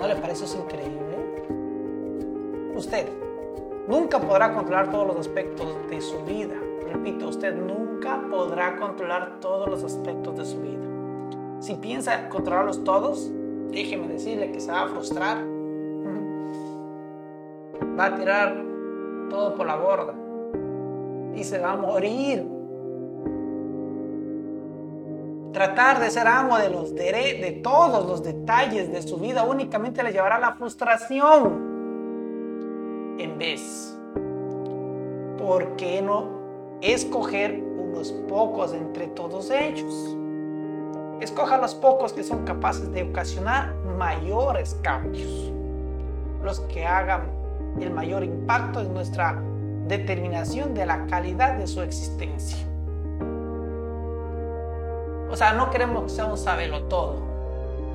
¿No 0.00 0.08
le 0.08 0.16
parece 0.16 0.46
eso 0.46 0.58
increíble? 0.58 1.00
Usted 2.74 3.06
nunca 3.86 4.18
podrá 4.18 4.54
controlar 4.54 4.90
todos 4.90 5.06
los 5.06 5.18
aspectos 5.18 5.76
de 5.90 6.00
su 6.00 6.24
vida. 6.24 6.54
Repito, 6.90 7.28
usted 7.28 7.54
nunca 7.54 8.22
podrá 8.30 8.76
controlar 8.76 9.40
todos 9.40 9.68
los 9.68 9.84
aspectos 9.84 10.38
de 10.38 10.44
su 10.46 10.58
vida. 10.60 11.60
Si 11.60 11.74
piensa 11.74 12.30
controlarlos 12.30 12.82
todos, 12.82 13.30
déjeme 13.70 14.08
decirle 14.08 14.50
que 14.50 14.60
se 14.60 14.72
va 14.72 14.84
a 14.84 14.88
frustrar. 14.88 15.44
va 17.98 18.06
a 18.06 18.16
tirar 18.16 18.56
todo 19.28 19.54
por 19.54 19.66
la 19.66 19.76
borda 19.76 20.14
y 21.34 21.44
se 21.44 21.58
va 21.58 21.72
a 21.72 21.76
morir. 21.76 22.59
Tratar 25.52 25.98
de 25.98 26.10
ser 26.10 26.28
amo 26.28 26.58
de, 26.58 26.70
los 26.70 26.94
de 26.94 27.60
todos 27.62 28.06
los 28.06 28.22
detalles 28.22 28.92
de 28.92 29.02
su 29.02 29.16
vida 29.16 29.42
únicamente 29.42 30.02
le 30.02 30.12
llevará 30.12 30.36
a 30.36 30.40
la 30.40 30.52
frustración. 30.52 31.70
En 33.18 33.36
vez, 33.36 33.98
¿por 35.36 35.74
qué 35.76 36.02
no 36.02 36.78
escoger 36.80 37.60
unos 37.60 38.12
pocos 38.28 38.72
entre 38.72 39.08
todos 39.08 39.50
ellos? 39.50 40.16
Escoja 41.20 41.58
los 41.58 41.74
pocos 41.74 42.12
que 42.12 42.22
son 42.22 42.44
capaces 42.44 42.92
de 42.92 43.02
ocasionar 43.02 43.74
mayores 43.98 44.78
cambios, 44.82 45.52
los 46.44 46.60
que 46.60 46.86
hagan 46.86 47.22
el 47.80 47.90
mayor 47.90 48.22
impacto 48.22 48.80
en 48.80 48.94
nuestra 48.94 49.42
determinación 49.88 50.74
de 50.74 50.86
la 50.86 51.06
calidad 51.08 51.58
de 51.58 51.66
su 51.66 51.82
existencia. 51.82 52.69
O 55.30 55.36
sea, 55.36 55.52
no 55.52 55.70
queremos 55.70 56.04
que 56.04 56.10
sea 56.10 56.26
un 56.26 56.36
sabelo 56.36 56.82
todo. 56.84 57.16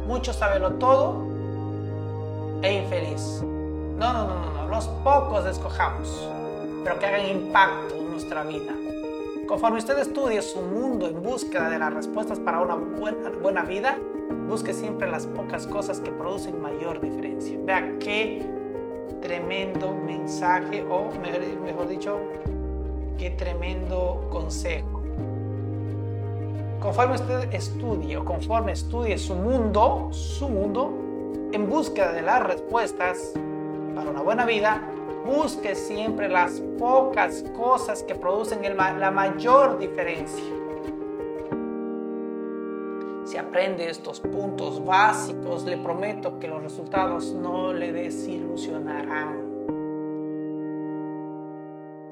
Mucho 0.07 0.33
sabelo 0.33 0.73
todo 0.73 1.25
e 2.61 2.73
infeliz. 2.73 3.41
No, 3.43 4.13
no, 4.13 4.27
no, 4.27 4.39
no, 4.39 4.51
no. 4.53 4.67
Los 4.69 4.87
pocos 5.03 5.45
escojamos, 5.45 6.29
pero 6.83 6.97
que 6.97 7.05
hagan 7.05 7.25
impacto 7.25 7.95
en 7.95 8.11
nuestra 8.11 8.43
vida. 8.43 8.73
Conforme 9.47 9.77
usted 9.77 9.99
estudie 9.99 10.41
su 10.41 10.61
mundo 10.61 11.07
en 11.07 11.21
búsqueda 11.21 11.69
de 11.69 11.77
las 11.77 11.93
respuestas 11.93 12.39
para 12.39 12.61
una 12.61 12.75
buena, 12.75 13.29
buena 13.41 13.63
vida, 13.63 13.97
busque 14.47 14.73
siempre 14.73 15.09
las 15.09 15.27
pocas 15.27 15.67
cosas 15.67 15.99
que 15.99 16.11
producen 16.11 16.61
mayor 16.61 16.99
diferencia. 16.99 17.57
Vea 17.63 17.99
qué 17.99 18.43
tremendo 19.21 19.93
mensaje, 19.93 20.83
o 20.89 21.11
mejor 21.63 21.87
dicho, 21.87 22.17
qué 23.17 23.31
tremendo 23.31 24.27
consejo. 24.31 24.94
Conforme 26.79 27.15
usted 27.15 27.53
estudie 27.53 28.17
o 28.17 28.25
conforme 28.25 28.73
estudie 28.73 29.17
su 29.17 29.35
mundo, 29.35 30.09
su 30.11 30.47
mundo, 30.47 30.93
en 31.51 31.69
búsqueda 31.69 32.11
de 32.11 32.21
las 32.21 32.43
respuestas 32.43 33.33
para 33.95 34.09
una 34.09 34.21
buena 34.21 34.45
vida, 34.45 34.81
busque 35.25 35.73
siempre 35.73 36.29
las 36.29 36.61
pocas 36.77 37.43
cosas 37.55 38.03
que 38.03 38.13
producen 38.13 38.61
la 38.77 39.11
mayor 39.11 39.79
diferencia. 39.79 40.43
Si 43.25 43.37
aprende 43.37 43.89
estos 43.89 44.19
puntos 44.19 44.85
básicos, 44.85 45.63
le 45.65 45.77
prometo 45.77 46.37
que 46.37 46.47
los 46.47 46.61
resultados 46.61 47.33
no 47.33 47.73
le 47.73 47.91
desilusionarán. 47.91 49.55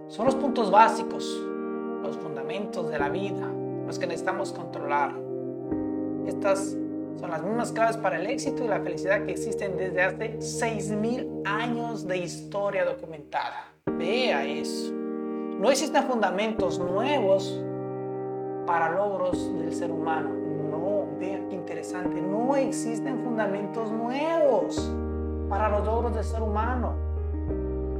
Son 0.07 0.25
los 0.25 0.35
puntos 0.35 0.71
básicos, 0.71 1.23
los 2.01 2.17
fundamentos 2.17 2.89
de 2.89 2.97
la 2.97 3.09
vida, 3.09 3.47
los 3.85 3.99
que 3.99 4.07
necesitamos 4.07 4.51
controlar. 4.51 5.13
Estas 6.25 6.77
son 7.19 7.29
las 7.29 7.43
mismas 7.43 7.71
claves 7.71 7.97
para 7.97 8.17
el 8.17 8.27
éxito 8.27 8.63
y 8.63 8.67
la 8.67 8.81
felicidad 8.81 9.25
que 9.25 9.31
existen 9.31 9.77
desde 9.77 10.01
hace 10.01 10.37
6.000 10.39 11.43
años 11.45 12.07
de 12.07 12.17
historia 12.17 12.85
documentada. 12.85 13.73
Vea 13.85 14.45
eso. 14.45 14.93
No 14.93 15.69
existen 15.69 16.03
fundamentos 16.03 16.79
nuevos 16.79 17.63
para 18.65 18.89
logros 18.89 19.53
del 19.59 19.73
ser 19.73 19.91
humano. 19.91 20.29
No, 20.71 21.05
vea 21.19 21.39
qué 21.49 21.55
interesante. 21.55 22.21
No 22.21 22.55
existen 22.55 23.23
fundamentos 23.23 23.91
nuevos 23.91 24.91
para 25.49 25.69
los 25.69 25.85
logros 25.85 26.15
del 26.15 26.23
ser 26.23 26.41
humano. 26.41 26.95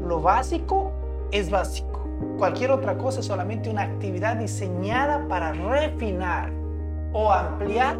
Lo 0.05 0.21
básico 0.21 0.91
es 1.31 1.49
básico. 1.49 2.02
Cualquier 2.37 2.71
otra 2.71 2.97
cosa 2.97 3.21
es 3.21 3.25
solamente 3.25 3.69
una 3.69 3.83
actividad 3.83 4.35
diseñada 4.35 5.27
para 5.27 5.53
refinar 5.53 6.51
o 7.13 7.31
ampliar 7.31 7.95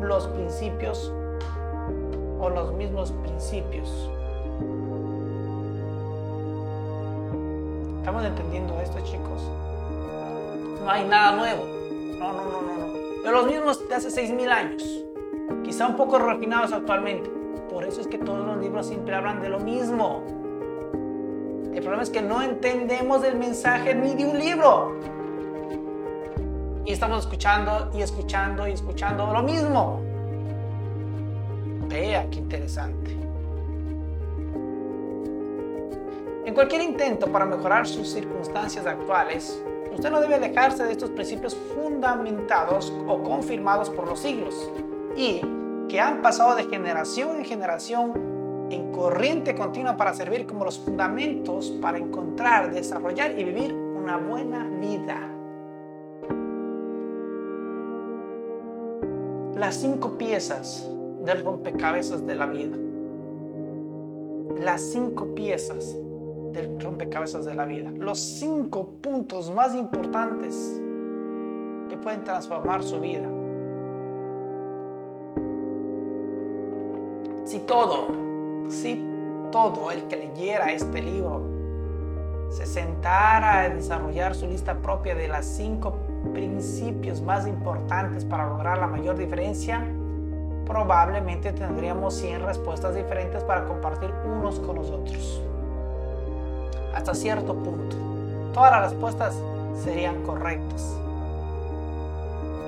los 0.00 0.26
principios 0.28 1.12
o 2.40 2.50
los 2.50 2.72
mismos 2.74 3.12
principios. 3.22 4.10
¿Estamos 7.98 8.24
entendiendo 8.24 8.78
esto, 8.80 8.98
chicos? 9.00 9.42
No 10.82 10.90
hay 10.90 11.06
nada 11.06 11.36
nuevo. 11.36 11.64
No, 12.18 12.32
no, 12.32 12.44
no, 12.44 12.62
no, 12.62 12.76
no. 12.76 13.22
De 13.22 13.30
los 13.30 13.46
mismos 13.46 13.88
de 13.88 13.94
hace 13.94 14.08
6.000 14.08 14.48
años. 14.50 15.04
Quizá 15.64 15.86
un 15.86 15.96
poco 15.96 16.18
refinados 16.18 16.72
actualmente. 16.72 17.30
Por 17.70 17.84
eso 17.84 18.00
es 18.00 18.06
que 18.06 18.18
todos 18.18 18.46
los 18.46 18.58
libros 18.58 18.86
siempre 18.86 19.14
hablan 19.14 19.40
de 19.40 19.48
lo 19.48 19.58
mismo. 19.58 20.43
El 21.74 21.80
problema 21.80 22.04
es 22.04 22.10
que 22.10 22.22
no 22.22 22.40
entendemos 22.40 23.24
el 23.24 23.36
mensaje 23.36 23.96
ni 23.96 24.14
de 24.14 24.24
un 24.24 24.38
libro. 24.38 24.96
Y 26.84 26.92
estamos 26.92 27.24
escuchando 27.24 27.90
y 27.92 28.00
escuchando 28.00 28.68
y 28.68 28.72
escuchando 28.72 29.32
lo 29.32 29.42
mismo. 29.42 30.00
Vea 31.88 32.30
qué 32.30 32.38
interesante. 32.38 33.10
En 36.44 36.54
cualquier 36.54 36.82
intento 36.82 37.26
para 37.32 37.44
mejorar 37.44 37.88
sus 37.88 38.08
circunstancias 38.08 38.86
actuales, 38.86 39.60
usted 39.92 40.10
no 40.12 40.20
debe 40.20 40.36
alejarse 40.36 40.84
de 40.84 40.92
estos 40.92 41.10
principios 41.10 41.56
fundamentados 41.74 42.92
o 43.08 43.20
confirmados 43.24 43.90
por 43.90 44.06
los 44.06 44.20
siglos 44.20 44.70
y 45.16 45.40
que 45.88 46.00
han 46.00 46.22
pasado 46.22 46.54
de 46.54 46.64
generación 46.64 47.38
en 47.38 47.44
generación 47.44 48.33
en 48.70 48.92
corriente 48.92 49.54
continua 49.54 49.96
para 49.96 50.14
servir 50.14 50.46
como 50.46 50.64
los 50.64 50.78
fundamentos 50.78 51.70
para 51.82 51.98
encontrar, 51.98 52.72
desarrollar 52.72 53.38
y 53.38 53.44
vivir 53.44 53.74
una 53.74 54.16
buena 54.16 54.68
vida. 54.80 55.34
las 59.64 59.76
cinco 59.76 60.18
piezas 60.18 60.90
del 61.24 61.42
rompecabezas 61.42 62.26
de 62.26 62.34
la 62.34 62.46
vida. 62.46 62.76
Las 64.60 64.82
cinco 64.82 65.34
piezas 65.34 65.96
del 66.52 66.78
rompecabezas 66.80 67.44
de 67.44 67.54
la 67.54 67.64
vida. 67.64 67.90
Los 67.90 68.18
cinco 68.18 68.90
puntos 69.00 69.50
más 69.50 69.74
importantes 69.74 70.82
que 71.88 71.96
pueden 71.96 72.24
transformar 72.24 72.82
su 72.82 73.00
vida. 73.00 73.28
Si 77.44 77.60
todo, 77.60 78.08
si 78.68 79.04
todo 79.50 79.90
el 79.90 80.04
que 80.04 80.16
leyera 80.16 80.72
este 80.72 81.02
libro 81.02 81.42
se 82.50 82.66
sentara 82.66 83.60
a 83.60 83.68
desarrollar 83.68 84.34
su 84.34 84.46
lista 84.46 84.76
propia 84.76 85.14
de 85.14 85.28
las 85.28 85.44
cinco 85.44 85.96
principios 86.32 87.20
más 87.20 87.46
importantes 87.46 88.24
para 88.24 88.48
lograr 88.48 88.78
la 88.78 88.86
mayor 88.86 89.16
diferencia, 89.16 89.84
probablemente 90.66 91.52
tendríamos 91.52 92.14
100 92.14 92.46
respuestas 92.46 92.94
diferentes 92.94 93.42
para 93.44 93.64
compartir 93.64 94.12
unos 94.24 94.60
con 94.60 94.76
los 94.76 94.90
otros. 94.90 95.42
Hasta 96.94 97.14
cierto 97.14 97.54
punto, 97.54 97.96
todas 98.52 98.70
las 98.70 98.90
respuestas 98.92 99.34
serían 99.82 100.22
correctas, 100.22 100.96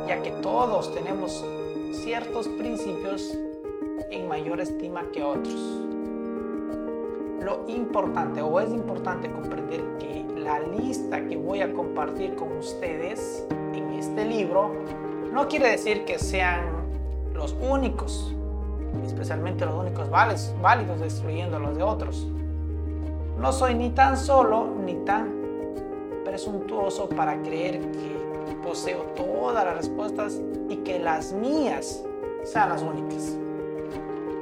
ya 0.09 0.21
que 0.23 0.33
todos 0.43 0.93
tenemos 0.95 1.45
ciertos 1.93 2.49
principios 2.49 3.37
en 4.11 4.29
mayor 4.29 4.61
estima 4.61 5.05
que 5.13 5.23
otros. 5.23 5.86
Lo 7.47 7.61
importante 7.69 8.43
o 8.43 8.59
es 8.59 8.73
importante 8.73 9.31
comprender 9.31 9.81
que 10.01 10.27
la 10.37 10.59
lista 10.59 11.25
que 11.29 11.37
voy 11.37 11.61
a 11.61 11.73
compartir 11.73 12.35
con 12.35 12.51
ustedes 12.57 13.47
en 13.73 13.93
este 13.93 14.25
libro 14.25 14.73
no 15.33 15.47
quiere 15.47 15.71
decir 15.71 16.05
que 16.05 16.19
sean 16.19 16.65
los 17.35 17.53
únicos, 17.53 18.35
especialmente 19.05 19.65
los 19.65 19.77
únicos 19.77 20.11
válidos 20.11 20.99
destruyendo 20.99 21.61
los 21.61 21.77
de 21.77 21.85
otros. 21.85 22.27
No 23.39 23.53
soy 23.53 23.77
ni 23.77 23.91
tan 23.91 24.17
solo 24.17 24.67
ni 24.85 24.95
tan 25.05 25.33
presuntuoso 26.25 27.09
para 27.09 27.41
creer 27.43 27.81
que 27.93 28.57
poseo 28.61 29.03
todas 29.15 29.65
las 29.65 29.77
respuestas 29.77 30.43
y 30.69 30.79
que 30.79 30.99
las 30.99 31.33
mías 31.33 32.03
sean 32.43 32.71
las 32.71 32.83
únicas. 32.83 33.39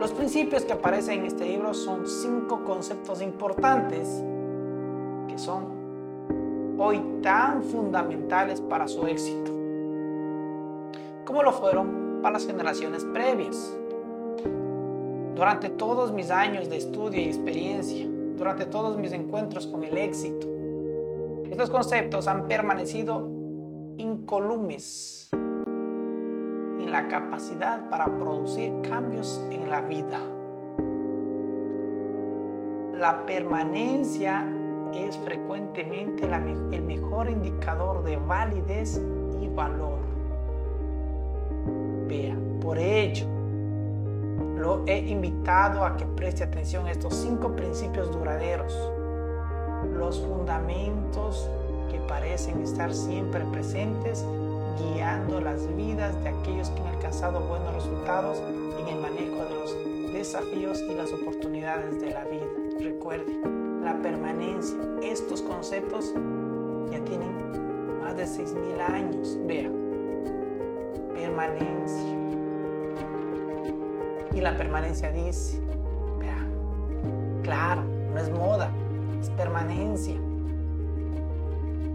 Los 0.04 0.12
principios 0.12 0.66
que 0.66 0.74
aparecen 0.74 1.20
en 1.20 1.24
este 1.24 1.46
libro 1.46 1.72
son 1.72 2.06
cinco 2.06 2.62
conceptos 2.62 3.22
importantes 3.22 4.22
que 5.26 5.38
son 5.38 6.76
hoy 6.76 7.02
tan 7.22 7.62
fundamentales 7.62 8.60
para 8.60 8.86
su 8.86 9.06
éxito, 9.06 9.50
como 11.24 11.42
lo 11.42 11.52
fueron 11.52 12.20
para 12.20 12.34
las 12.34 12.46
generaciones 12.46 13.02
previas. 13.14 13.74
Durante 15.34 15.70
todos 15.70 16.12
mis 16.12 16.30
años 16.30 16.68
de 16.68 16.76
estudio 16.76 17.22
y 17.22 17.24
experiencia, 17.24 18.06
durante 18.36 18.66
todos 18.66 18.98
mis 18.98 19.12
encuentros 19.12 19.66
con 19.66 19.84
el 19.84 19.96
éxito, 19.96 20.46
estos 21.50 21.70
conceptos 21.70 22.28
han 22.28 22.46
permanecido 22.46 23.26
incolumes 23.96 25.30
la 26.94 27.08
capacidad 27.08 27.88
para 27.90 28.04
producir 28.04 28.72
cambios 28.88 29.44
en 29.50 29.68
la 29.68 29.80
vida. 29.80 30.20
La 32.92 33.26
permanencia 33.26 34.46
es 34.94 35.18
frecuentemente 35.18 36.24
el 36.70 36.82
mejor 36.82 37.28
indicador 37.28 38.04
de 38.04 38.16
validez 38.16 39.02
y 39.42 39.48
valor. 39.48 39.98
Vea, 42.06 42.36
por 42.60 42.78
ello, 42.78 43.26
lo 44.56 44.84
he 44.86 44.98
invitado 44.98 45.84
a 45.84 45.96
que 45.96 46.06
preste 46.06 46.44
atención 46.44 46.86
a 46.86 46.92
estos 46.92 47.12
cinco 47.12 47.56
principios 47.56 48.12
duraderos, 48.12 48.72
los 49.98 50.20
fundamentos 50.20 51.50
que 51.90 51.98
parecen 51.98 52.62
estar 52.62 52.94
siempre 52.94 53.44
presentes 53.46 54.24
guiando 54.78 55.40
las 55.40 55.66
vidas 55.76 56.22
de 56.22 56.30
aquellos 56.30 56.70
que 56.70 56.80
han 56.80 56.88
alcanzado 56.88 57.40
buenos 57.40 57.74
resultados 57.74 58.42
en 58.78 58.88
el 58.88 59.00
manejo 59.00 59.44
de 59.44 59.54
los 59.54 60.12
desafíos 60.12 60.82
y 60.88 60.94
las 60.94 61.12
oportunidades 61.12 62.00
de 62.00 62.10
la 62.10 62.24
vida. 62.24 62.46
Recuerde, 62.80 63.32
la 63.82 64.00
permanencia, 64.02 64.76
estos 65.02 65.42
conceptos 65.42 66.12
ya 66.90 67.04
tienen 67.04 68.00
más 68.00 68.16
de 68.16 68.24
6.000 68.24 68.80
años. 68.80 69.38
Vea, 69.46 69.70
permanencia. 71.14 72.18
Y 74.32 74.40
la 74.40 74.56
permanencia 74.56 75.12
dice, 75.12 75.60
vea, 76.18 76.46
claro, 77.42 77.82
no 78.12 78.18
es 78.18 78.30
moda, 78.30 78.70
es 79.20 79.30
permanencia. 79.30 80.16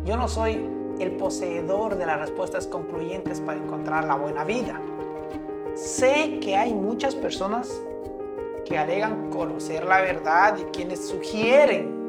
Yo 0.05 0.15
no 0.15 0.27
soy 0.27 0.78
el 0.99 1.11
poseedor 1.11 1.97
de 1.97 2.05
las 2.05 2.19
respuestas 2.19 2.67
concluyentes 2.67 3.39
para 3.41 3.59
encontrar 3.59 4.05
la 4.05 4.15
buena 4.15 4.43
vida. 4.43 4.79
Sé 5.75 6.39
que 6.41 6.55
hay 6.55 6.73
muchas 6.73 7.15
personas 7.15 7.81
que 8.65 8.77
alegan 8.77 9.29
conocer 9.29 9.85
la 9.85 10.01
verdad 10.01 10.57
y 10.57 10.63
quienes 10.65 11.07
sugieren 11.07 11.99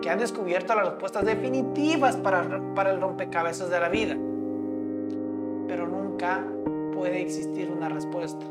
que 0.00 0.10
han 0.10 0.18
descubierto 0.18 0.74
las 0.74 0.90
respuestas 0.90 1.24
definitivas 1.24 2.16
para, 2.16 2.42
el 2.90 3.00
rompecabezas 3.00 3.70
de 3.70 3.80
la 3.80 3.88
vida. 3.88 4.16
Pero 5.68 5.86
nunca 5.86 6.44
puede 6.94 7.20
existir 7.20 7.70
una 7.70 7.88
respuesta 7.88 8.46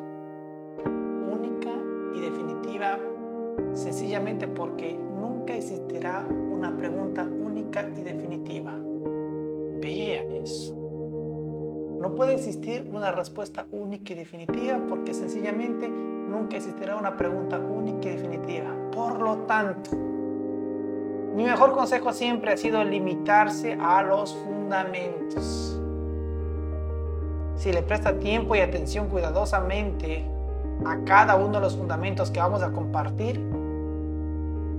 única 0.86 1.72
y 2.14 2.20
definitiva 2.20 3.00
sencillamente 3.74 4.48
porque 4.48 4.94
nunca 4.94 5.56
existirá 5.56 6.26
una 6.30 6.76
pregunta 6.76 7.24
única 7.24 7.90
y 7.98 8.02
definitiva. 8.02 8.78
Vea 9.86 10.24
eso. 10.42 10.74
No 12.02 12.16
puede 12.16 12.34
existir 12.34 12.90
una 12.92 13.12
respuesta 13.12 13.68
única 13.70 14.14
y 14.14 14.16
definitiva 14.16 14.80
porque 14.90 15.14
sencillamente 15.14 15.88
nunca 15.88 16.58
existirá 16.58 16.96
una 16.96 17.16
pregunta 17.16 17.60
única 17.60 18.10
y 18.10 18.16
definitiva. 18.16 18.72
Por 18.92 19.22
lo 19.22 19.38
tanto, 19.46 19.92
mi 21.36 21.44
mejor 21.44 21.74
consejo 21.74 22.14
siempre 22.14 22.52
ha 22.52 22.58
sido 22.58 22.84
limitarse 22.84 23.78
a 23.80 24.02
los 24.02 24.34
fundamentos. 24.34 25.80
Si 27.56 27.72
le 27.72 27.84
presta 27.84 28.18
tiempo 28.18 28.56
y 28.56 28.62
atención 28.62 29.08
cuidadosamente 29.08 30.26
a 30.84 30.98
cada 31.06 31.36
uno 31.36 31.58
de 31.58 31.62
los 31.62 31.78
fundamentos 31.78 32.32
que 32.32 32.40
vamos 32.40 32.64
a 32.64 32.72
compartir, 32.72 33.40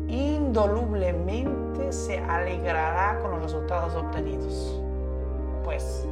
indolublemente 0.09 1.93
se 1.93 2.19
alegrará 2.19 3.21
con 3.21 3.31
los 3.31 3.43
resultados 3.43 3.95
obtenidos. 3.95 4.83
Pues 5.67 6.07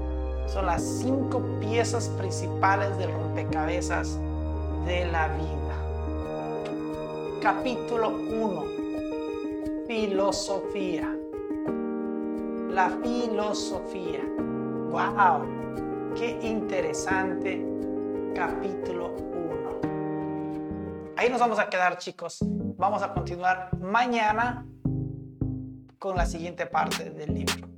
son 0.48 0.66
las 0.66 0.82
cinco 0.82 1.40
piezas 1.60 2.08
principales 2.18 2.98
del 2.98 3.12
rompecabezas 3.12 4.18
de 4.84 5.06
la 5.06 5.28
vida. 5.28 5.76
Capítulo 7.40 8.08
1. 8.08 8.64
Filosofía. 9.86 11.16
La 12.68 12.90
filosofía. 13.00 14.24
¡Wow! 14.90 15.46
¡Qué 16.16 16.36
interesante 16.42 17.64
capítulo 18.34 19.14
1! 19.14 21.14
Ahí 21.16 21.30
nos 21.30 21.38
vamos 21.38 21.60
a 21.60 21.70
quedar 21.70 21.96
chicos. 21.98 22.38
Vamos 22.76 23.04
a 23.04 23.14
continuar 23.14 23.70
mañana 23.78 24.66
con 26.00 26.16
la 26.16 26.26
siguiente 26.26 26.66
parte 26.66 27.10
del 27.10 27.34
libro. 27.34 27.73